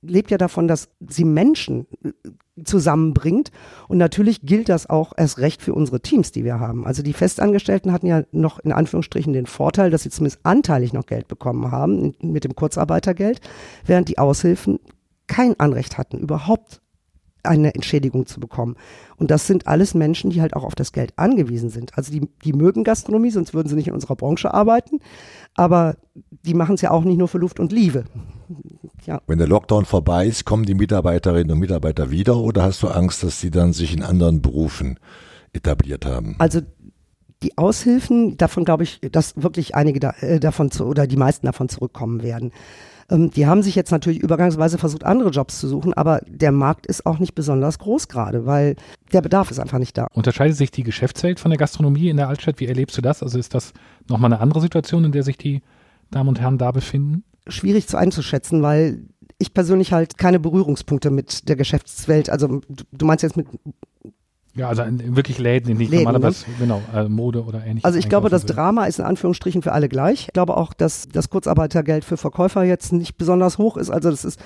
lebt 0.00 0.30
ja 0.30 0.38
davon, 0.38 0.66
dass 0.66 0.88
sie 1.06 1.24
Menschen 1.24 1.86
zusammenbringt. 2.64 3.50
Und 3.88 3.98
natürlich 3.98 4.42
gilt 4.42 4.68
das 4.68 4.88
auch 4.88 5.12
erst 5.16 5.38
recht 5.38 5.62
für 5.62 5.74
unsere 5.74 6.00
Teams, 6.00 6.32
die 6.32 6.44
wir 6.44 6.60
haben. 6.60 6.86
Also 6.86 7.02
die 7.02 7.12
Festangestellten 7.12 7.92
hatten 7.92 8.06
ja 8.06 8.24
noch 8.32 8.58
in 8.58 8.72
Anführungsstrichen 8.72 9.32
den 9.32 9.46
Vorteil, 9.46 9.90
dass 9.90 10.02
sie 10.02 10.10
zumindest 10.10 10.44
anteilig 10.44 10.92
noch 10.92 11.06
Geld 11.06 11.28
bekommen 11.28 11.70
haben 11.70 12.14
mit 12.20 12.44
dem 12.44 12.54
Kurzarbeitergeld, 12.54 13.40
während 13.86 14.08
die 14.08 14.18
Aushilfen 14.18 14.80
kein 15.26 15.58
Anrecht 15.58 15.96
hatten, 15.98 16.18
überhaupt 16.18 16.82
eine 17.42 17.74
Entschädigung 17.74 18.26
zu 18.26 18.38
bekommen. 18.38 18.76
Und 19.16 19.30
das 19.30 19.46
sind 19.46 19.66
alles 19.66 19.94
Menschen, 19.94 20.30
die 20.30 20.40
halt 20.40 20.54
auch 20.54 20.64
auf 20.64 20.74
das 20.74 20.92
Geld 20.92 21.12
angewiesen 21.16 21.70
sind. 21.70 21.96
Also 21.96 22.12
die, 22.12 22.28
die 22.44 22.52
mögen 22.52 22.84
Gastronomie, 22.84 23.30
sonst 23.30 23.54
würden 23.54 23.68
sie 23.68 23.74
nicht 23.74 23.88
in 23.88 23.94
unserer 23.94 24.16
Branche 24.16 24.54
arbeiten. 24.54 25.00
Aber 25.54 25.96
die 26.44 26.54
machen 26.54 26.76
es 26.76 26.82
ja 26.82 26.90
auch 26.90 27.04
nicht 27.04 27.18
nur 27.18 27.28
für 27.28 27.38
Luft 27.38 27.58
und 27.58 27.72
Liebe. 27.72 28.04
Ja. 29.04 29.20
Wenn 29.26 29.38
der 29.38 29.48
Lockdown 29.48 29.84
vorbei 29.84 30.26
ist, 30.26 30.44
kommen 30.44 30.64
die 30.64 30.74
Mitarbeiterinnen 30.74 31.50
und 31.50 31.58
Mitarbeiter 31.58 32.10
wieder 32.10 32.36
oder 32.36 32.62
hast 32.62 32.82
du 32.82 32.88
Angst, 32.88 33.22
dass 33.22 33.40
sie 33.40 33.50
dann 33.50 33.72
sich 33.72 33.94
in 33.94 34.02
anderen 34.02 34.42
Berufen 34.42 34.98
etabliert 35.52 36.06
haben? 36.06 36.36
Also 36.38 36.60
die 37.42 37.58
Aushilfen, 37.58 38.36
davon 38.36 38.64
glaube 38.64 38.84
ich, 38.84 39.00
dass 39.10 39.34
wirklich 39.42 39.74
einige 39.74 40.00
da, 40.00 40.10
äh, 40.20 40.38
davon 40.40 40.70
zu, 40.70 40.84
oder 40.84 41.06
die 41.06 41.16
meisten 41.16 41.46
davon 41.46 41.68
zurückkommen 41.68 42.22
werden. 42.22 42.52
Ähm, 43.10 43.30
die 43.30 43.46
haben 43.46 43.62
sich 43.62 43.74
jetzt 43.74 43.90
natürlich 43.90 44.20
übergangsweise 44.20 44.78
versucht, 44.78 45.04
andere 45.04 45.30
Jobs 45.30 45.58
zu 45.58 45.68
suchen, 45.68 45.92
aber 45.94 46.20
der 46.26 46.52
Markt 46.52 46.86
ist 46.86 47.04
auch 47.06 47.18
nicht 47.18 47.34
besonders 47.34 47.78
groß 47.78 48.08
gerade, 48.08 48.46
weil 48.46 48.76
der 49.12 49.22
Bedarf 49.22 49.50
ist 49.50 49.58
einfach 49.58 49.78
nicht 49.78 49.98
da. 49.98 50.06
Unterscheidet 50.12 50.56
sich 50.56 50.70
die 50.70 50.82
Geschäftswelt 50.82 51.40
von 51.40 51.50
der 51.50 51.58
Gastronomie 51.58 52.08
in 52.08 52.16
der 52.16 52.28
Altstadt? 52.28 52.60
Wie 52.60 52.66
erlebst 52.66 52.96
du 52.96 53.02
das? 53.02 53.22
Also 53.22 53.38
ist 53.38 53.54
das 53.54 53.72
nochmal 54.08 54.32
eine 54.32 54.40
andere 54.40 54.60
Situation, 54.60 55.04
in 55.04 55.12
der 55.12 55.22
sich 55.22 55.36
die 55.36 55.62
Damen 56.10 56.28
und 56.28 56.40
Herren 56.40 56.58
da 56.58 56.70
befinden? 56.70 57.24
Schwierig 57.48 57.88
zu 57.88 57.96
einzuschätzen, 57.96 58.62
weil 58.62 59.04
ich 59.38 59.54
persönlich 59.54 59.92
halt 59.92 60.18
keine 60.18 60.38
Berührungspunkte 60.38 61.10
mit 61.10 61.48
der 61.48 61.56
Geschäftswelt, 61.56 62.30
also 62.30 62.60
du 62.92 63.06
meinst 63.06 63.22
jetzt 63.22 63.36
mit 63.36 63.46
ja, 64.54 64.68
also 64.68 64.82
wirklich 64.86 65.38
Läden, 65.38 65.70
in 65.70 65.78
die 65.78 65.86
Läden, 65.86 66.04
normalerweise, 66.04 66.44
ne? 66.50 66.56
genau, 66.58 66.82
äh, 66.94 67.08
Mode 67.08 67.42
oder 67.42 67.64
ähnliches. 67.64 67.86
Also 67.86 67.98
ich 67.98 68.10
glaube, 68.10 68.28
das 68.28 68.42
will. 68.42 68.54
Drama 68.54 68.84
ist 68.84 68.98
in 68.98 69.06
Anführungsstrichen 69.06 69.62
für 69.62 69.72
alle 69.72 69.88
gleich. 69.88 70.26
Ich 70.26 70.32
glaube 70.34 70.58
auch, 70.58 70.74
dass 70.74 71.08
das 71.08 71.30
Kurzarbeitergeld 71.30 72.04
für 72.04 72.18
Verkäufer 72.18 72.62
jetzt 72.62 72.92
nicht 72.92 73.16
besonders 73.16 73.56
hoch 73.56 73.78
ist. 73.78 73.88
Also 73.88 74.10
das 74.10 74.26
ist, 74.26 74.38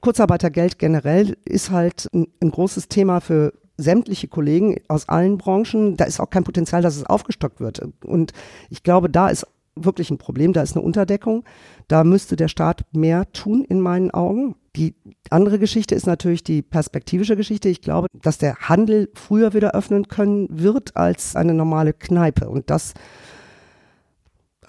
Kurzarbeitergeld 0.00 0.78
generell 0.78 1.36
ist 1.44 1.72
halt 1.72 2.08
ein, 2.14 2.28
ein 2.40 2.52
großes 2.52 2.86
Thema 2.86 3.20
für 3.20 3.52
sämtliche 3.76 4.28
Kollegen 4.28 4.76
aus 4.86 5.08
allen 5.08 5.38
Branchen. 5.38 5.96
Da 5.96 6.04
ist 6.04 6.20
auch 6.20 6.30
kein 6.30 6.44
Potenzial, 6.44 6.82
dass 6.82 6.96
es 6.96 7.04
aufgestockt 7.04 7.58
wird. 7.58 7.82
Und 8.04 8.32
ich 8.70 8.84
glaube, 8.84 9.10
da 9.10 9.28
ist 9.28 9.46
wirklich 9.76 10.10
ein 10.10 10.18
Problem. 10.18 10.52
Da 10.52 10.62
ist 10.62 10.74
eine 10.74 10.84
Unterdeckung. 10.84 11.44
Da 11.88 12.02
müsste 12.02 12.36
der 12.36 12.48
Staat 12.48 12.84
mehr 12.92 13.30
tun, 13.32 13.64
in 13.64 13.80
meinen 13.80 14.10
Augen. 14.10 14.56
Die 14.74 14.94
andere 15.30 15.58
Geschichte 15.58 15.94
ist 15.94 16.06
natürlich 16.06 16.42
die 16.42 16.62
perspektivische 16.62 17.36
Geschichte. 17.36 17.68
Ich 17.68 17.82
glaube, 17.82 18.08
dass 18.12 18.38
der 18.38 18.56
Handel 18.56 19.10
früher 19.14 19.54
wieder 19.54 19.74
öffnen 19.74 20.08
können 20.08 20.48
wird 20.50 20.96
als 20.96 21.36
eine 21.36 21.54
normale 21.54 21.92
Kneipe. 21.92 22.48
Und 22.48 22.70
das 22.70 22.94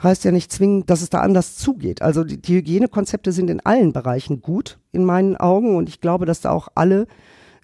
heißt 0.01 0.25
ja 0.25 0.31
nicht 0.31 0.51
zwingend, 0.51 0.89
dass 0.89 1.01
es 1.01 1.09
da 1.09 1.21
anders 1.21 1.55
zugeht. 1.55 2.01
Also 2.01 2.23
die, 2.23 2.41
die 2.41 2.55
Hygienekonzepte 2.55 3.31
sind 3.31 3.49
in 3.49 3.65
allen 3.65 3.93
Bereichen 3.93 4.41
gut, 4.41 4.79
in 4.91 5.03
meinen 5.03 5.35
Augen. 5.35 5.75
Und 5.75 5.89
ich 5.89 6.01
glaube, 6.01 6.25
dass 6.25 6.41
da 6.41 6.51
auch 6.51 6.67
alle 6.75 7.07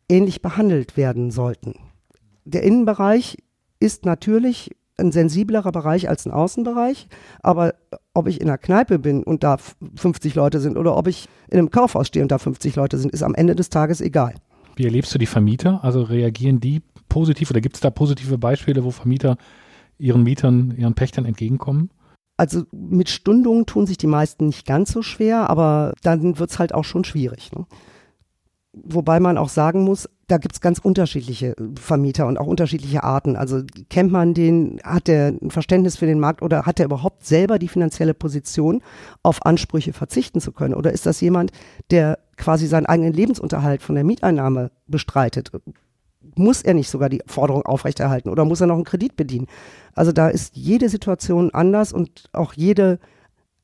ähnlich 0.10 0.42
behandelt 0.42 0.98
werden 0.98 1.32
sollten. 1.32 1.76
Der 2.46 2.64
Innenbereich 2.64 3.38
ist 3.80 4.06
natürlich 4.06 4.76
ein 5.04 5.12
sensiblerer 5.12 5.72
Bereich 5.72 6.10
als 6.10 6.26
ein 6.26 6.32
Außenbereich. 6.32 7.08
Aber 7.42 7.76
ob 8.14 8.28
ich 8.28 8.42
in 8.42 8.48
einer 8.48 8.58
Kneipe 8.58 9.00
bin 9.00 9.24
und 9.24 9.44
da 9.44 9.58
50 9.96 10.36
Leute 10.36 10.60
sind 10.60 10.78
oder 10.78 10.98
ob 10.98 11.08
ich 11.08 11.28
in 11.50 11.60
einem 11.60 11.70
Kaufhaus 11.70 12.08
stehe 12.08 12.24
und 12.24 12.32
da 12.32 12.38
50 12.38 12.76
Leute 12.76 12.98
sind, 12.98 13.12
ist 13.12 13.24
am 13.24 13.36
Ende 13.36 13.56
des 13.56 13.70
Tages 13.70 14.02
egal. 14.02 14.34
Wie 14.76 14.86
erlebst 14.86 15.14
du 15.14 15.20
die 15.20 15.26
Vermieter? 15.26 15.84
Also 15.84 16.02
reagieren 16.02 16.60
die 16.60 16.82
positiv 17.10 17.52
oder 17.52 17.62
gibt 17.62 17.76
es 17.76 17.82
da 17.82 17.92
positive 17.92 18.38
Beispiele, 18.38 18.84
wo 18.84 18.92
Vermieter 18.92 19.38
ihren 20.00 20.24
Mietern, 20.24 20.74
ihren 20.78 20.96
Pächtern 20.96 21.26
entgegenkommen? 21.26 21.92
Also 22.38 22.64
mit 22.72 23.10
Stundungen 23.10 23.68
tun 23.68 23.86
sich 23.86 23.98
die 23.98 24.08
meisten 24.08 24.48
nicht 24.48 24.66
ganz 24.66 24.92
so 24.92 25.04
schwer, 25.04 25.50
aber 25.50 25.94
dann 26.02 26.40
wird 26.40 26.50
es 26.50 26.58
halt 26.58 26.74
auch 26.74 26.84
schon 26.84 27.04
schwierig. 27.04 27.52
Ne? 27.52 27.66
Wobei 28.76 29.20
man 29.20 29.38
auch 29.38 29.50
sagen 29.50 29.84
muss, 29.84 30.10
da 30.28 30.38
gibt's 30.38 30.60
ganz 30.60 30.80
unterschiedliche 30.80 31.56
Vermieter 31.80 32.26
und 32.26 32.40
auch 32.40 32.48
unterschiedliche 32.48 33.04
Arten. 33.04 33.36
Also 33.36 33.62
kennt 33.92 34.12
man 34.12 34.34
den, 34.34 34.80
hat 34.84 35.08
der 35.08 35.28
ein 35.28 35.52
Verständnis 35.52 35.98
für 35.98 36.08
den 36.08 36.20
Markt 36.20 36.42
oder 36.42 36.66
hat 36.66 36.80
er 36.80 36.88
überhaupt 36.88 37.24
selber 37.24 37.60
die 37.60 37.68
finanzielle 37.68 38.16
Position, 38.16 38.82
auf 39.22 39.46
Ansprüche 39.46 39.94
verzichten 39.94 40.42
zu 40.42 40.52
können? 40.52 40.74
Oder 40.74 40.92
ist 40.92 41.06
das 41.06 41.22
jemand, 41.22 41.52
der 41.92 42.18
quasi 42.36 42.66
seinen 42.66 42.88
eigenen 42.88 43.14
Lebensunterhalt 43.14 43.84
von 43.84 43.94
der 43.94 44.04
Mieteinnahme 44.04 44.72
bestreitet? 44.88 45.52
Muss 46.36 46.64
er 46.64 46.74
nicht 46.74 46.90
sogar 46.90 47.10
die 47.10 47.22
Forderung 47.28 47.68
aufrechterhalten 47.68 48.30
oder 48.30 48.44
muss 48.44 48.60
er 48.60 48.68
noch 48.68 48.76
einen 48.76 48.86
Kredit 48.86 49.16
bedienen? 49.16 49.46
Also 49.94 50.12
da 50.12 50.30
ist 50.30 50.56
jede 50.56 50.90
Situation 50.90 51.52
anders 51.54 51.94
und 51.94 52.30
auch 52.34 52.54
jede 52.54 52.98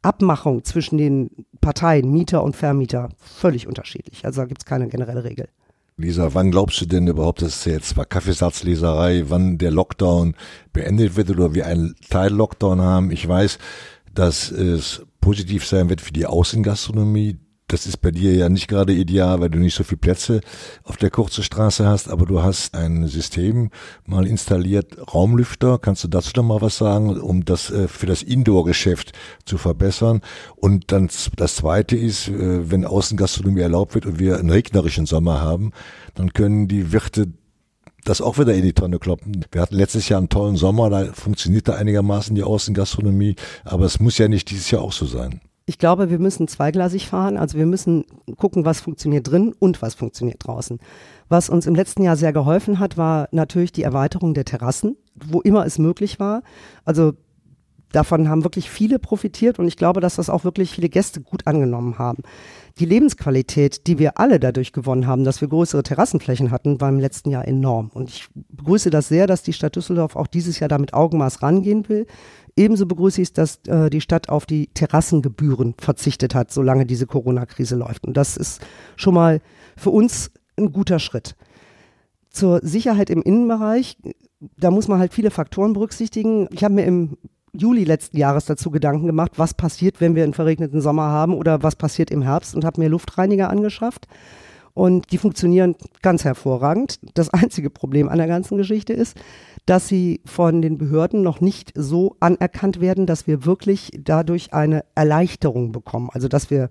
Abmachung 0.02 0.64
zwischen 0.64 0.98
den 0.98 1.46
Parteien, 1.62 2.12
Mieter 2.12 2.44
und 2.44 2.56
Vermieter, 2.56 3.10
völlig 3.18 3.68
unterschiedlich. 3.68 4.26
Also 4.26 4.42
da 4.42 4.48
gibt 4.48 4.62
es 4.62 4.66
keine 4.66 4.88
generelle 4.88 5.24
Regel. 5.24 5.50
Lisa, 5.98 6.34
wann 6.34 6.52
glaubst 6.52 6.80
du 6.80 6.86
denn 6.86 7.08
überhaupt, 7.08 7.42
dass 7.42 7.66
jetzt 7.66 7.90
zwar 7.90 8.06
Kaffeesatzleserei, 8.06 9.26
wann 9.28 9.58
der 9.58 9.72
Lockdown 9.72 10.34
beendet 10.72 11.18
wird 11.18 11.30
oder 11.30 11.54
wir 11.54 11.66
einen 11.66 11.96
Teil-Lockdown 12.10 12.80
haben? 12.80 13.12
Ich 13.12 13.28
weiß, 13.28 13.60
dass 14.14 14.50
es 14.50 15.06
positiv 15.20 15.66
sein 15.68 15.90
wird 15.90 16.00
für 16.00 16.14
die 16.14 16.26
Außengastronomie, 16.26 17.38
das 17.70 17.86
ist 17.86 17.98
bei 17.98 18.12
dir 18.12 18.34
ja 18.34 18.50
nicht 18.50 18.68
gerade 18.68 18.94
ideal, 18.94 19.40
weil 19.40 19.50
du 19.50 19.60
nicht 19.60 19.76
so 19.76 19.84
viele 19.84 20.00
Plätze 20.00 20.42
auf 20.84 20.98
der 20.98 21.10
kurzen 21.12 21.44
Straße 21.44 21.86
hast, 21.86 22.10
aber 22.10 22.26
du 22.26 22.42
hast 22.42 22.76
ein 22.76 23.08
System 23.08 23.70
mal 24.06 24.28
installiert, 24.28 24.98
Raumlüfter. 25.14 25.78
Kannst 25.78 26.04
du 26.04 26.08
dazu 26.08 26.32
noch 26.36 26.44
mal 26.44 26.62
was 26.62 26.78
sagen, 26.78 27.20
um 27.20 27.46
das 27.46 27.70
äh, 27.70 27.88
für 27.88 28.08
das 28.08 28.24
Indoor-Geschäft 28.24 29.14
zu 29.46 29.58
verbessern? 29.58 30.22
Und 30.56 30.92
dann 30.92 31.10
das 31.36 31.56
zweite 31.56 31.96
ist, 31.96 32.28
äh, 32.28 32.72
wenn 32.72 32.86
Außengastronomie 32.86 33.62
erlaubt 33.62 33.94
wird 33.94 34.06
und 34.06 34.20
wir 34.20 34.38
einen 34.38 34.50
regnerischen 34.50 35.06
Sommer 35.06 35.42
haben, 35.42 35.72
dann 36.16 36.34
können 36.34 36.68
die 36.68 36.92
Wirte 36.92 37.28
das 38.04 38.22
auch 38.22 38.40
wieder 38.40 38.56
in 38.56 38.64
die 38.64 38.74
Tonne 38.74 38.98
kloppen. 38.98 39.46
Wir 39.52 39.62
hatten 39.62 39.76
letztes 39.76 40.10
Jahr 40.10 40.20
einen 40.20 40.30
tollen 40.30 40.56
Sommer, 40.56 40.90
da 40.90 41.14
funktionierte 41.14 41.76
einigermaßen 41.76 42.34
die 42.34 42.44
Außengastronomie, 42.44 43.36
aber 43.64 43.86
es 43.86 44.00
muss 44.00 44.18
ja 44.18 44.28
nicht 44.28 44.50
dieses 44.50 44.72
Jahr 44.72 44.82
auch 44.82 44.94
so 44.94 45.06
sein. 45.06 45.42
Ich 45.70 45.78
glaube, 45.78 46.10
wir 46.10 46.18
müssen 46.18 46.48
zweigleisig 46.48 47.08
fahren. 47.08 47.38
Also 47.38 47.56
wir 47.60 47.68
müssen 47.68 48.04
gucken, 48.38 48.66
was 48.66 48.82
funktioniert 48.82 49.30
drin 49.30 49.54
und 49.60 49.84
was 49.84 49.94
funktioniert 49.94 50.48
draußen. 50.48 50.80
Was 51.28 51.48
uns 51.48 51.68
im 51.68 51.76
letzten 51.76 52.02
Jahr 52.02 52.16
sehr 52.16 52.34
geholfen 52.34 52.80
hat, 52.80 52.98
war 52.98 53.30
natürlich 53.32 53.72
die 53.72 53.84
Erweiterung 53.84 54.34
der 54.34 54.46
Terrassen, 54.46 54.98
wo 55.14 55.42
immer 55.42 55.68
es 55.68 55.78
möglich 55.78 56.20
war. 56.20 56.42
Also 56.86 57.14
davon 57.92 58.30
haben 58.30 58.44
wirklich 58.44 58.70
viele 58.70 59.00
profitiert 59.00 59.60
und 59.60 59.68
ich 59.68 59.78
glaube, 59.78 60.02
dass 60.02 60.16
das 60.16 60.30
auch 60.30 60.44
wirklich 60.44 60.72
viele 60.72 60.90
Gäste 60.90 61.22
gut 61.22 61.48
angenommen 61.48 61.98
haben. 61.98 62.24
Die 62.80 62.86
Lebensqualität, 62.86 63.88
die 63.88 64.00
wir 64.00 64.20
alle 64.20 64.40
dadurch 64.40 64.72
gewonnen 64.72 65.08
haben, 65.08 65.24
dass 65.24 65.42
wir 65.42 65.48
größere 65.48 65.84
Terrassenflächen 65.84 66.52
hatten, 66.52 66.80
war 66.80 66.90
im 66.90 67.00
letzten 67.00 67.30
Jahr 67.30 67.48
enorm. 67.48 67.92
Und 67.94 68.10
ich 68.10 68.28
begrüße 68.34 68.90
das 68.90 69.10
sehr, 69.10 69.28
dass 69.28 69.44
die 69.44 69.54
Stadt 69.54 69.76
Düsseldorf 69.76 70.16
auch 70.16 70.28
dieses 70.28 70.60
Jahr 70.60 70.70
damit 70.70 70.94
Augenmaß 70.94 71.42
rangehen 71.42 71.90
will. 71.90 72.06
Ebenso 72.56 72.86
begrüße 72.86 73.22
ich 73.22 73.30
es, 73.30 73.34
dass 73.34 73.60
äh, 73.68 73.90
die 73.90 74.02
Stadt 74.02 74.30
auf 74.30 74.46
die 74.46 74.68
Terrassengebühren 74.68 75.76
verzichtet 75.80 76.36
hat, 76.36 76.52
solange 76.52 76.86
diese 76.86 77.06
Corona-Krise 77.06 77.76
läuft. 77.76 78.06
Und 78.06 78.16
das 78.16 78.38
ist 78.38 78.62
schon 78.96 79.14
mal 79.14 79.42
für 79.76 79.90
uns 79.90 80.32
ein 80.58 80.72
guter 80.72 81.00
Schritt. 81.00 81.36
Zur 82.30 82.60
Sicherheit 82.62 83.10
im 83.10 83.24
Innenbereich, 83.24 83.98
da 84.58 84.72
muss 84.72 84.88
man 84.88 85.00
halt 85.00 85.14
viele 85.14 85.32
Faktoren 85.32 85.74
berücksichtigen. 85.74 86.48
Ich 86.52 86.64
habe 86.64 86.76
mir 86.76 86.86
im 86.86 87.18
Juli 87.54 87.84
letzten 87.84 88.18
Jahres 88.18 88.46
dazu 88.46 88.72
Gedanken 88.72 89.08
gemacht, 89.08 89.34
was 89.38 89.54
passiert, 89.54 90.02
wenn 90.02 90.16
wir 90.16 90.24
einen 90.24 90.34
verregneten 90.34 90.82
Sommer 90.82 91.04
haben 91.04 91.34
oder 91.34 91.64
was 91.64 91.76
passiert 91.76 92.12
im 92.12 92.22
Herbst 92.22 92.56
und 92.56 92.66
habe 92.66 92.82
mir 92.82 92.90
Luftreiniger 92.90 93.50
angeschafft. 93.50 94.08
Und 94.74 95.12
die 95.12 95.18
funktionieren 95.18 95.76
ganz 96.02 96.24
hervorragend. 96.24 97.00
Das 97.14 97.30
einzige 97.34 97.70
Problem 97.70 98.08
an 98.08 98.18
der 98.18 98.28
ganzen 98.28 98.58
Geschichte 98.58 98.94
ist, 98.94 99.18
dass 99.66 99.88
sie 99.88 100.22
von 100.26 100.62
den 100.62 100.78
Behörden 100.78 101.22
noch 101.22 101.42
nicht 101.42 101.72
so 101.76 102.16
anerkannt 102.20 102.80
werden, 102.80 103.06
dass 103.06 103.28
wir 103.28 103.46
wirklich 103.46 103.92
dadurch 104.00 104.54
eine 104.54 104.86
Erleichterung 104.96 105.72
bekommen. 105.72 106.10
Also 106.12 106.28
dass 106.28 106.50
wir 106.50 106.70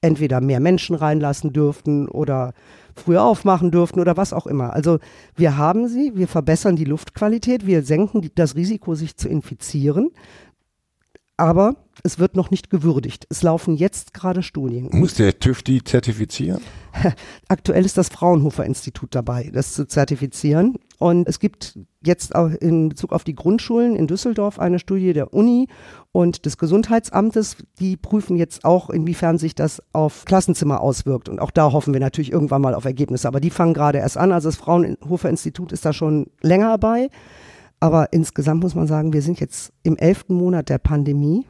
entweder 0.00 0.40
mehr 0.40 0.60
Menschen 0.60 0.94
reinlassen 0.94 1.52
dürften 1.52 2.08
oder 2.08 2.52
früher 2.94 3.24
aufmachen 3.24 3.70
dürften 3.70 4.00
oder 4.00 4.16
was 4.16 4.32
auch 4.32 4.46
immer. 4.46 4.72
Also 4.72 4.98
wir 5.36 5.56
haben 5.56 5.88
sie, 5.88 6.12
wir 6.14 6.28
verbessern 6.28 6.76
die 6.76 6.84
Luftqualität, 6.84 7.66
wir 7.66 7.82
senken 7.82 8.30
das 8.34 8.54
Risiko, 8.54 8.94
sich 8.94 9.16
zu 9.16 9.28
infizieren. 9.28 10.10
Aber 11.38 11.76
es 12.02 12.18
wird 12.18 12.34
noch 12.34 12.50
nicht 12.50 12.68
gewürdigt. 12.68 13.26
Es 13.30 13.42
laufen 13.42 13.76
jetzt 13.76 14.12
gerade 14.12 14.42
Studien. 14.42 14.88
Muss 14.92 15.14
der 15.14 15.38
TÜV 15.38 15.62
die 15.62 15.84
zertifizieren? 15.84 16.60
Aktuell 17.48 17.84
ist 17.84 17.96
das 17.96 18.08
Fraunhofer 18.08 18.66
Institut 18.66 19.14
dabei, 19.14 19.50
das 19.52 19.72
zu 19.72 19.86
zertifizieren. 19.86 20.74
Und 20.98 21.28
es 21.28 21.38
gibt 21.38 21.78
jetzt 22.02 22.34
auch 22.34 22.50
in 22.50 22.88
Bezug 22.88 23.12
auf 23.12 23.22
die 23.22 23.36
Grundschulen 23.36 23.94
in 23.94 24.08
Düsseldorf 24.08 24.58
eine 24.58 24.80
Studie 24.80 25.12
der 25.12 25.32
Uni 25.32 25.68
und 26.10 26.44
des 26.44 26.58
Gesundheitsamtes. 26.58 27.56
Die 27.78 27.96
prüfen 27.96 28.36
jetzt 28.36 28.64
auch, 28.64 28.90
inwiefern 28.90 29.38
sich 29.38 29.54
das 29.54 29.80
auf 29.92 30.24
Klassenzimmer 30.24 30.80
auswirkt. 30.80 31.28
Und 31.28 31.38
auch 31.38 31.52
da 31.52 31.70
hoffen 31.70 31.92
wir 31.92 32.00
natürlich 32.00 32.32
irgendwann 32.32 32.62
mal 32.62 32.74
auf 32.74 32.84
Ergebnisse. 32.84 33.28
Aber 33.28 33.38
die 33.38 33.50
fangen 33.50 33.74
gerade 33.74 33.98
erst 33.98 34.18
an. 34.18 34.32
Also 34.32 34.48
das 34.48 34.56
Fraunhofer 34.56 35.30
Institut 35.30 35.70
ist 35.70 35.84
da 35.84 35.92
schon 35.92 36.26
länger 36.42 36.70
dabei. 36.70 37.10
Aber 37.80 38.12
insgesamt 38.12 38.62
muss 38.62 38.74
man 38.74 38.86
sagen, 38.86 39.12
wir 39.12 39.22
sind 39.22 39.40
jetzt 39.40 39.72
im 39.82 39.96
elften 39.96 40.34
Monat 40.34 40.68
der 40.68 40.78
Pandemie. 40.78 41.46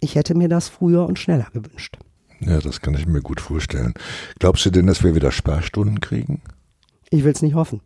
Ich 0.00 0.14
hätte 0.14 0.34
mir 0.34 0.48
das 0.48 0.68
früher 0.68 1.06
und 1.06 1.18
schneller 1.18 1.48
gewünscht. 1.52 1.98
Ja, 2.40 2.58
das 2.58 2.80
kann 2.80 2.94
ich 2.94 3.06
mir 3.06 3.20
gut 3.20 3.40
vorstellen. 3.40 3.94
Glaubst 4.38 4.64
du 4.64 4.70
denn, 4.70 4.86
dass 4.86 5.02
wir 5.02 5.14
wieder 5.14 5.32
Sperrstunden 5.32 6.00
kriegen? 6.00 6.40
Ich 7.10 7.24
will 7.24 7.32
es 7.32 7.42
nicht 7.42 7.54
hoffen. 7.54 7.80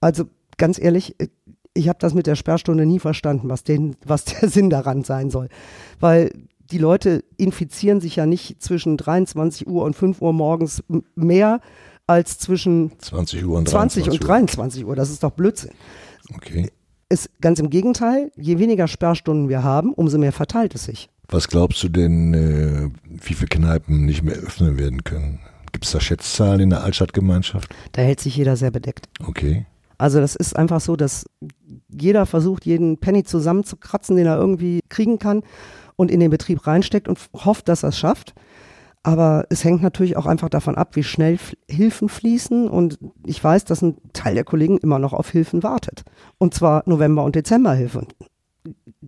Also 0.00 0.24
ganz 0.56 0.80
ehrlich, 0.80 1.14
ich 1.74 1.88
habe 1.88 1.98
das 2.00 2.14
mit 2.14 2.26
der 2.26 2.36
Sperrstunde 2.36 2.86
nie 2.86 2.98
verstanden, 3.00 3.48
was, 3.48 3.64
den, 3.64 3.96
was 4.04 4.24
der 4.24 4.48
Sinn 4.48 4.70
daran 4.70 5.04
sein 5.04 5.30
soll. 5.30 5.48
Weil 6.00 6.30
die 6.70 6.78
Leute 6.78 7.24
infizieren 7.36 8.00
sich 8.00 8.16
ja 8.16 8.26
nicht 8.26 8.62
zwischen 8.62 8.96
23 8.96 9.66
Uhr 9.66 9.84
und 9.84 9.94
5 9.94 10.22
Uhr 10.22 10.32
morgens 10.32 10.82
mehr 11.14 11.60
als 12.06 12.38
zwischen 12.38 12.92
20 12.98 13.44
Uhr 13.44 13.58
und 13.58 13.68
20 13.68 14.10
und 14.10 14.18
23 14.20 14.84
Uhr. 14.84 14.96
Das 14.96 15.10
ist 15.10 15.22
doch 15.22 15.30
Blödsinn. 15.30 15.72
Okay. 16.32 16.70
Ist 17.08 17.28
ganz 17.40 17.58
im 17.58 17.70
Gegenteil, 17.70 18.30
je 18.36 18.58
weniger 18.58 18.88
Sperrstunden 18.88 19.48
wir 19.48 19.62
haben, 19.62 19.92
umso 19.92 20.18
mehr 20.18 20.32
verteilt 20.32 20.74
es 20.74 20.84
sich. 20.84 21.08
Was 21.28 21.48
glaubst 21.48 21.82
du 21.82 21.88
denn, 21.88 22.34
äh, 22.34 22.90
wie 23.04 23.34
viele 23.34 23.48
Kneipen 23.48 24.04
nicht 24.04 24.22
mehr 24.22 24.36
öffnen 24.36 24.78
werden 24.78 25.04
können? 25.04 25.40
Gibt 25.72 25.84
es 25.84 25.92
da 25.92 26.00
Schätzzahlen 26.00 26.60
in 26.60 26.70
der 26.70 26.84
Altstadtgemeinschaft? 26.84 27.74
Da 27.92 28.02
hält 28.02 28.20
sich 28.20 28.36
jeder 28.36 28.56
sehr 28.56 28.70
bedeckt. 28.70 29.08
Okay. 29.26 29.66
Also 29.98 30.20
das 30.20 30.34
ist 30.34 30.56
einfach 30.56 30.80
so, 30.80 30.96
dass 30.96 31.24
jeder 31.88 32.26
versucht, 32.26 32.66
jeden 32.66 32.98
Penny 32.98 33.24
zusammenzukratzen, 33.24 34.16
den 34.16 34.26
er 34.26 34.36
irgendwie 34.36 34.80
kriegen 34.88 35.18
kann 35.18 35.42
und 35.96 36.10
in 36.10 36.20
den 36.20 36.30
Betrieb 36.30 36.66
reinsteckt 36.66 37.08
und 37.08 37.18
hofft, 37.32 37.68
dass 37.68 37.82
er 37.82 37.90
es 37.90 37.98
schafft. 37.98 38.34
Aber 39.04 39.46
es 39.50 39.62
hängt 39.64 39.82
natürlich 39.82 40.16
auch 40.16 40.24
einfach 40.24 40.48
davon 40.48 40.76
ab, 40.76 40.96
wie 40.96 41.02
schnell 41.02 41.38
Hilfen 41.68 42.08
fließen. 42.08 42.68
Und 42.68 42.98
ich 43.24 43.44
weiß, 43.44 43.66
dass 43.66 43.82
ein 43.82 43.98
Teil 44.14 44.34
der 44.34 44.44
Kollegen 44.44 44.78
immer 44.78 44.98
noch 44.98 45.12
auf 45.12 45.28
Hilfen 45.28 45.62
wartet. 45.62 46.04
Und 46.38 46.54
zwar 46.54 46.82
November- 46.86 47.22
und 47.22 47.36
Dezemberhilfe. 47.36 48.06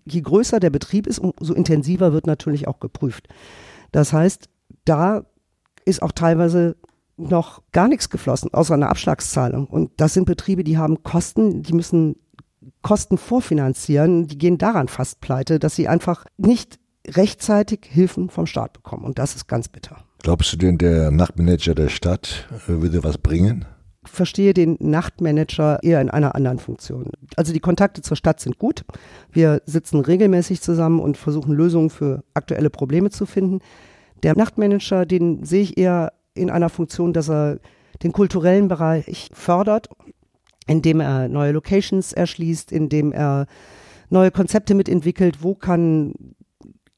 Je 0.04 0.20
größer 0.20 0.60
der 0.60 0.68
Betrieb 0.68 1.06
ist, 1.06 1.18
umso 1.18 1.54
intensiver 1.54 2.12
wird 2.12 2.26
natürlich 2.26 2.68
auch 2.68 2.78
geprüft. 2.78 3.26
Das 3.90 4.12
heißt, 4.12 4.50
da 4.84 5.24
ist 5.86 6.02
auch 6.02 6.12
teilweise 6.12 6.76
noch 7.16 7.62
gar 7.72 7.88
nichts 7.88 8.10
geflossen, 8.10 8.52
außer 8.52 8.74
einer 8.74 8.90
Abschlagszahlung. 8.90 9.66
Und 9.66 9.92
das 9.96 10.12
sind 10.12 10.26
Betriebe, 10.26 10.62
die 10.62 10.76
haben 10.76 11.02
Kosten, 11.04 11.62
die 11.62 11.72
müssen 11.72 12.16
Kosten 12.82 13.16
vorfinanzieren, 13.16 14.26
die 14.26 14.36
gehen 14.36 14.58
daran 14.58 14.88
fast 14.88 15.22
pleite, 15.22 15.58
dass 15.58 15.74
sie 15.74 15.88
einfach 15.88 16.26
nicht 16.36 16.78
rechtzeitig 17.08 17.80
Hilfen 17.88 18.30
vom 18.30 18.46
Staat 18.46 18.72
bekommen. 18.72 19.04
Und 19.04 19.18
das 19.18 19.34
ist 19.36 19.48
ganz 19.48 19.68
bitter. 19.68 19.98
Glaubst 20.22 20.52
du 20.52 20.56
denn, 20.56 20.78
der 20.78 21.10
Nachtmanager 21.10 21.74
der 21.74 21.88
Stadt 21.88 22.48
äh, 22.50 22.68
würde 22.68 23.04
was 23.04 23.18
bringen? 23.18 23.64
Ich 24.04 24.12
verstehe 24.12 24.54
den 24.54 24.76
Nachtmanager 24.78 25.82
eher 25.82 26.00
in 26.00 26.10
einer 26.10 26.34
anderen 26.34 26.58
Funktion. 26.58 27.10
Also 27.36 27.52
die 27.52 27.60
Kontakte 27.60 28.02
zur 28.02 28.16
Stadt 28.16 28.40
sind 28.40 28.58
gut. 28.58 28.84
Wir 29.32 29.62
sitzen 29.66 30.00
regelmäßig 30.00 30.60
zusammen 30.60 31.00
und 31.00 31.16
versuchen 31.16 31.52
Lösungen 31.52 31.90
für 31.90 32.22
aktuelle 32.32 32.70
Probleme 32.70 33.10
zu 33.10 33.26
finden. 33.26 33.60
Der 34.22 34.36
Nachtmanager, 34.36 35.06
den 35.06 35.44
sehe 35.44 35.62
ich 35.62 35.76
eher 35.76 36.12
in 36.34 36.50
einer 36.50 36.68
Funktion, 36.68 37.12
dass 37.12 37.28
er 37.28 37.58
den 38.02 38.12
kulturellen 38.12 38.68
Bereich 38.68 39.28
fördert, 39.32 39.88
indem 40.66 41.00
er 41.00 41.28
neue 41.28 41.52
Locations 41.52 42.12
erschließt, 42.12 42.70
indem 42.72 43.12
er 43.12 43.46
neue 44.08 44.30
Konzepte 44.30 44.74
mitentwickelt, 44.74 45.42
wo 45.42 45.54
kann 45.54 46.14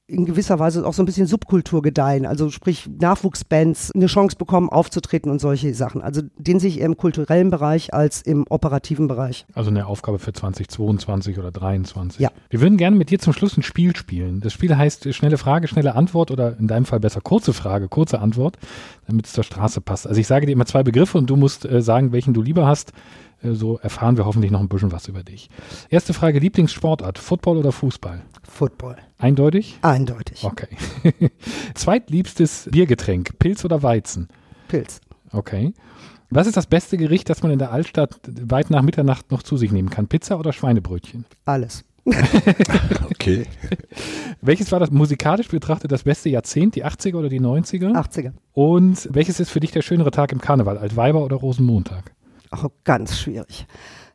in 0.09 0.25
gewisser 0.25 0.59
Weise 0.59 0.87
auch 0.87 0.94
so 0.94 1.03
ein 1.03 1.07
bisschen 1.07 1.27
Subkultur 1.27 1.83
gedeihen, 1.83 2.25
also 2.25 2.49
sprich 2.49 2.88
Nachwuchsbands 2.99 3.92
eine 3.94 4.07
Chance 4.07 4.37
bekommen, 4.37 4.71
aufzutreten 4.71 5.31
und 5.31 5.38
solche 5.38 5.75
Sachen. 5.75 6.01
Also 6.01 6.23
den 6.38 6.59
sehe 6.59 6.71
ich 6.71 6.81
eher 6.81 6.87
im 6.87 6.97
kulturellen 6.97 7.51
Bereich 7.51 7.92
als 7.92 8.23
im 8.23 8.47
operativen 8.49 9.07
Bereich. 9.07 9.44
Also 9.53 9.68
eine 9.68 9.87
Aufgabe 9.87 10.18
für 10.18 10.33
2022 10.33 11.38
oder 11.38 11.53
2023. 11.53 12.21
Ja. 12.21 12.31
Wir 12.49 12.62
würden 12.62 12.79
gerne 12.79 12.97
mit 12.97 13.11
dir 13.11 13.18
zum 13.18 13.35
Schluss 13.35 13.59
ein 13.59 13.62
Spiel 13.62 13.94
spielen. 13.94 14.40
Das 14.40 14.55
Spiel 14.55 14.75
heißt 14.75 15.12
schnelle 15.14 15.37
Frage, 15.37 15.68
schnelle 15.68 15.94
Antwort 15.94 16.31
oder 16.31 16.59
in 16.59 16.68
deinem 16.68 16.87
Fall 16.87 17.01
besser 17.01 17.21
kurze 17.21 17.53
Frage, 17.53 17.88
kurze 17.88 18.21
Antwort, 18.21 18.57
damit 19.07 19.27
es 19.27 19.33
zur 19.33 19.44
Straße 19.44 19.83
passt. 19.83 20.07
Also 20.07 20.18
ich 20.18 20.27
sage 20.27 20.47
dir 20.47 20.53
immer 20.53 20.66
zwei 20.66 20.83
Begriffe 20.83 21.18
und 21.18 21.29
du 21.29 21.37
musst 21.37 21.66
äh, 21.66 21.83
sagen, 21.83 22.12
welchen 22.12 22.33
du 22.33 22.40
lieber 22.40 22.66
hast. 22.66 22.92
Äh, 23.42 23.53
so 23.53 23.79
erfahren 23.79 24.16
wir 24.16 24.24
hoffentlich 24.24 24.51
noch 24.51 24.61
ein 24.61 24.68
bisschen 24.68 24.92
was 24.92 25.09
über 25.09 25.22
dich. 25.22 25.48
Erste 25.90 26.14
Frage, 26.14 26.38
Lieblingssportart, 26.38 27.18
Football 27.18 27.59
oder 27.59 27.72
Fußball? 27.72 28.22
Football. 28.48 28.96
Eindeutig? 29.18 29.79
Eindeutig. 29.83 30.44
Okay. 30.44 30.68
Zweitliebstes 31.74 32.68
Biergetränk, 32.70 33.38
Pilz 33.38 33.64
oder 33.64 33.83
Weizen? 33.83 34.29
Pilz. 34.68 35.01
Okay. 35.33 35.72
Was 36.31 36.46
ist 36.46 36.57
das 36.57 36.66
beste 36.66 36.98
Gericht, 36.98 37.31
das 37.31 37.42
man 37.42 37.53
in 37.53 37.59
der 37.59 37.72
Altstadt 37.72 38.20
weit 38.27 38.70
nach 38.70 38.83
Mitternacht 38.83 39.31
noch 39.31 39.42
zu 39.42 39.57
sich 39.57 39.72
nehmen 39.72 39.88
kann? 39.88 40.09
Pizza 40.09 40.38
oder 40.38 40.53
Schweinebrötchen? 40.53 41.24
Alles. 41.46 41.85
okay. 43.11 43.46
Welches 44.40 44.72
war 44.72 44.81
das 44.81 44.90
musikalisch 44.90 45.48
betrachtet 45.48 45.92
das 45.92 46.05
beste 46.05 46.29
Jahrzehnt, 46.29 46.74
die 46.74 46.85
80er 46.85 47.16
oder 47.16 47.29
die 47.29 47.40
90er? 47.40 47.92
80er. 47.92 48.33
Und 48.53 49.09
welches 49.12 49.40
ist 49.40 49.51
für 49.51 49.61
dich 49.61 49.72
der 49.72 49.83
schönere 49.83 50.11
Tag 50.11 50.33
im 50.33 50.40
Karneval, 50.40 50.79
Altweiber 50.79 51.24
oder 51.24 51.37
Rosenmontag? 51.37 52.12
Auch 52.50 52.70
ganz 52.84 53.18
schwierig. 53.18 53.66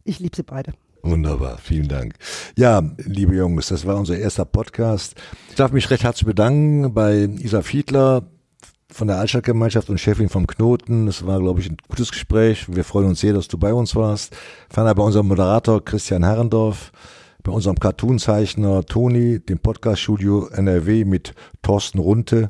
Ich 0.03 0.19
liebe 0.19 0.35
sie 0.35 0.43
beide. 0.43 0.73
Wunderbar, 1.01 1.57
vielen 1.57 1.89
Dank. 1.89 2.15
Ja, 2.57 2.81
liebe 2.97 3.35
Jungs, 3.35 3.67
das 3.67 3.85
war 3.85 3.97
unser 3.97 4.17
erster 4.17 4.45
Podcast. 4.45 5.15
Ich 5.49 5.55
darf 5.55 5.73
mich 5.73 5.89
recht 5.89 6.03
herzlich 6.03 6.25
bedanken 6.25 6.93
bei 6.93 7.25
Isa 7.25 7.61
Fiedler 7.61 8.23
von 8.89 9.07
der 9.07 9.17
Altstadtgemeinschaft 9.17 9.89
und 9.89 9.99
Chefin 9.99 10.29
vom 10.29 10.47
Knoten. 10.47 11.09
Es 11.09 11.25
war, 11.25 11.39
glaube 11.39 11.59
ich, 11.59 11.69
ein 11.69 11.77
gutes 11.89 12.11
Gespräch. 12.11 12.73
Wir 12.73 12.85
freuen 12.85 13.07
uns 13.07 13.19
sehr, 13.19 13.33
dass 13.33 13.49
du 13.49 13.57
bei 13.57 13.73
uns 13.73 13.95
warst. 13.95 14.33
Ferner 14.69 14.95
bei 14.95 15.03
unserem 15.03 15.27
Moderator 15.27 15.83
Christian 15.83 16.23
Herrendorf, 16.23 16.93
bei 17.43 17.51
unserem 17.51 17.77
Cartoonzeichner 17.77 18.85
Toni, 18.85 19.39
dem 19.39 19.59
Podcaststudio 19.59 20.47
NRW 20.47 21.03
mit 21.03 21.33
Thorsten 21.63 21.99
Runte 21.99 22.49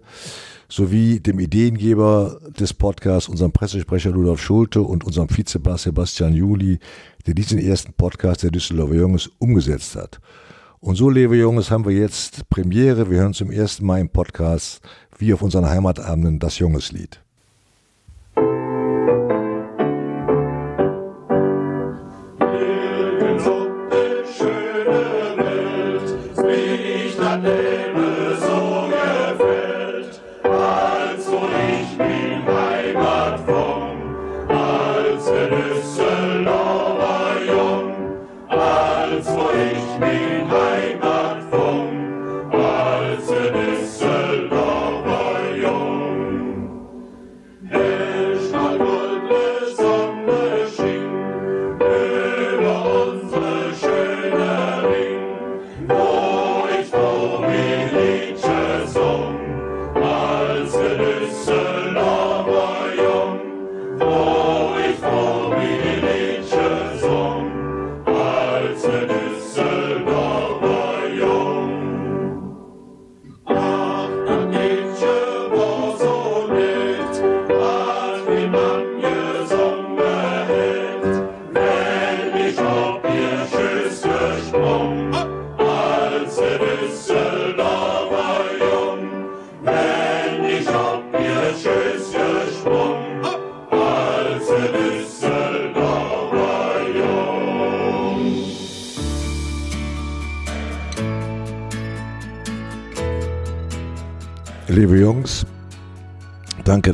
sowie 0.74 1.20
dem 1.20 1.38
Ideengeber 1.38 2.40
des 2.60 2.74
Podcasts, 2.74 3.30
unserem 3.30 3.52
Pressesprecher 3.52 4.12
Rudolf 4.12 4.42
Schulte 4.42 4.82
und 4.82 5.04
unserem 5.04 5.30
Vizeboss 5.30 5.84
Sebastian 5.84 6.34
Juli, 6.34 6.80
der 7.28 7.36
diesen 7.36 7.60
ersten 7.60 7.94
Podcast 7.94 8.42
der 8.42 8.50
Düsseldorfer 8.50 8.96
Junges 8.96 9.30
umgesetzt 9.38 9.96
hat. 9.96 10.20
Und 10.80 10.96
so, 10.96 11.12
liebe 11.12 11.36
Junges, 11.38 11.70
haben 11.70 11.86
wir 11.86 11.94
jetzt 11.96 12.50
Premiere. 12.50 13.12
Wir 13.12 13.20
hören 13.20 13.36
zum 13.36 13.52
ersten 13.52 13.86
Mal 13.86 14.02
im 14.02 14.10
Podcast, 14.10 14.82
wie 15.20 15.32
auf 15.32 15.44
unseren 15.44 15.70
Heimatabenden, 15.70 16.40
das 16.40 16.58
Jungeslied. 16.58 17.23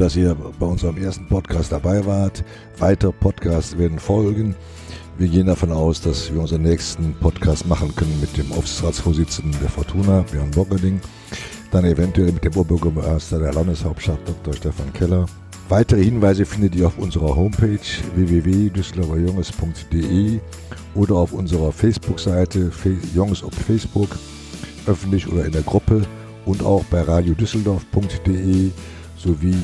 Dass 0.09 0.15
ihr 0.15 0.35
bei 0.59 0.65
unserem 0.65 0.97
ersten 0.97 1.27
Podcast 1.27 1.71
dabei 1.71 2.03
wart. 2.03 2.43
Weitere 2.79 3.11
Podcasts 3.11 3.77
werden 3.77 3.99
folgen. 3.99 4.55
Wir 5.19 5.27
gehen 5.27 5.45
davon 5.45 5.71
aus, 5.71 6.01
dass 6.01 6.33
wir 6.33 6.41
unseren 6.41 6.63
nächsten 6.63 7.13
Podcast 7.13 7.67
machen 7.67 7.95
können 7.95 8.19
mit 8.19 8.35
dem 8.35 8.51
Aufsichtsratsvorsitzenden 8.53 9.61
der 9.61 9.69
Fortuna, 9.69 10.25
Björn 10.31 10.49
Boggerding. 10.49 10.99
Dann 11.69 11.85
eventuell 11.85 12.31
mit 12.31 12.43
dem 12.43 12.57
Oberbürgermeister 12.57 13.37
der 13.37 13.53
Landeshauptstadt, 13.53 14.17
Dr. 14.25 14.55
Stefan 14.55 14.91
Keller. 14.93 15.27
Weitere 15.67 16.03
Hinweise 16.03 16.43
findet 16.43 16.73
ihr 16.73 16.87
auf 16.87 16.97
unserer 16.97 17.35
Homepage 17.35 17.77
www.düsseldorferjunges.de 18.15 20.39
oder 20.95 21.15
auf 21.17 21.33
unserer 21.33 21.71
Facebook-Seite 21.71 22.71
Jungs 23.13 23.43
auf 23.43 23.53
Facebook, 23.53 24.09
öffentlich 24.87 25.31
oder 25.31 25.45
in 25.45 25.51
der 25.51 25.61
Gruppe 25.61 26.01
und 26.45 26.63
auch 26.63 26.83
bei 26.85 27.01
radiodüsseldorf.de 27.01 28.71
sowie 29.15 29.57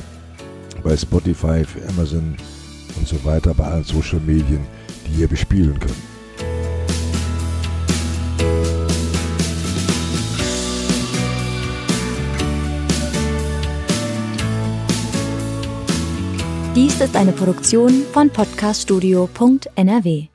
bei 0.85 0.95
Spotify, 0.95 1.65
Amazon 1.89 2.37
und 2.95 3.07
so 3.07 3.21
weiter, 3.25 3.55
bei 3.55 3.65
allen 3.65 3.83
Social 3.83 4.19
Medien, 4.19 4.65
die 5.07 5.21
ihr 5.21 5.27
bespielen 5.27 5.79
könnt. 5.79 5.95
Dies 16.75 17.01
ist 17.01 17.15
eine 17.15 17.31
Produktion 17.31 18.03
von 18.13 18.29
podcaststudio.nrw. 18.29 20.34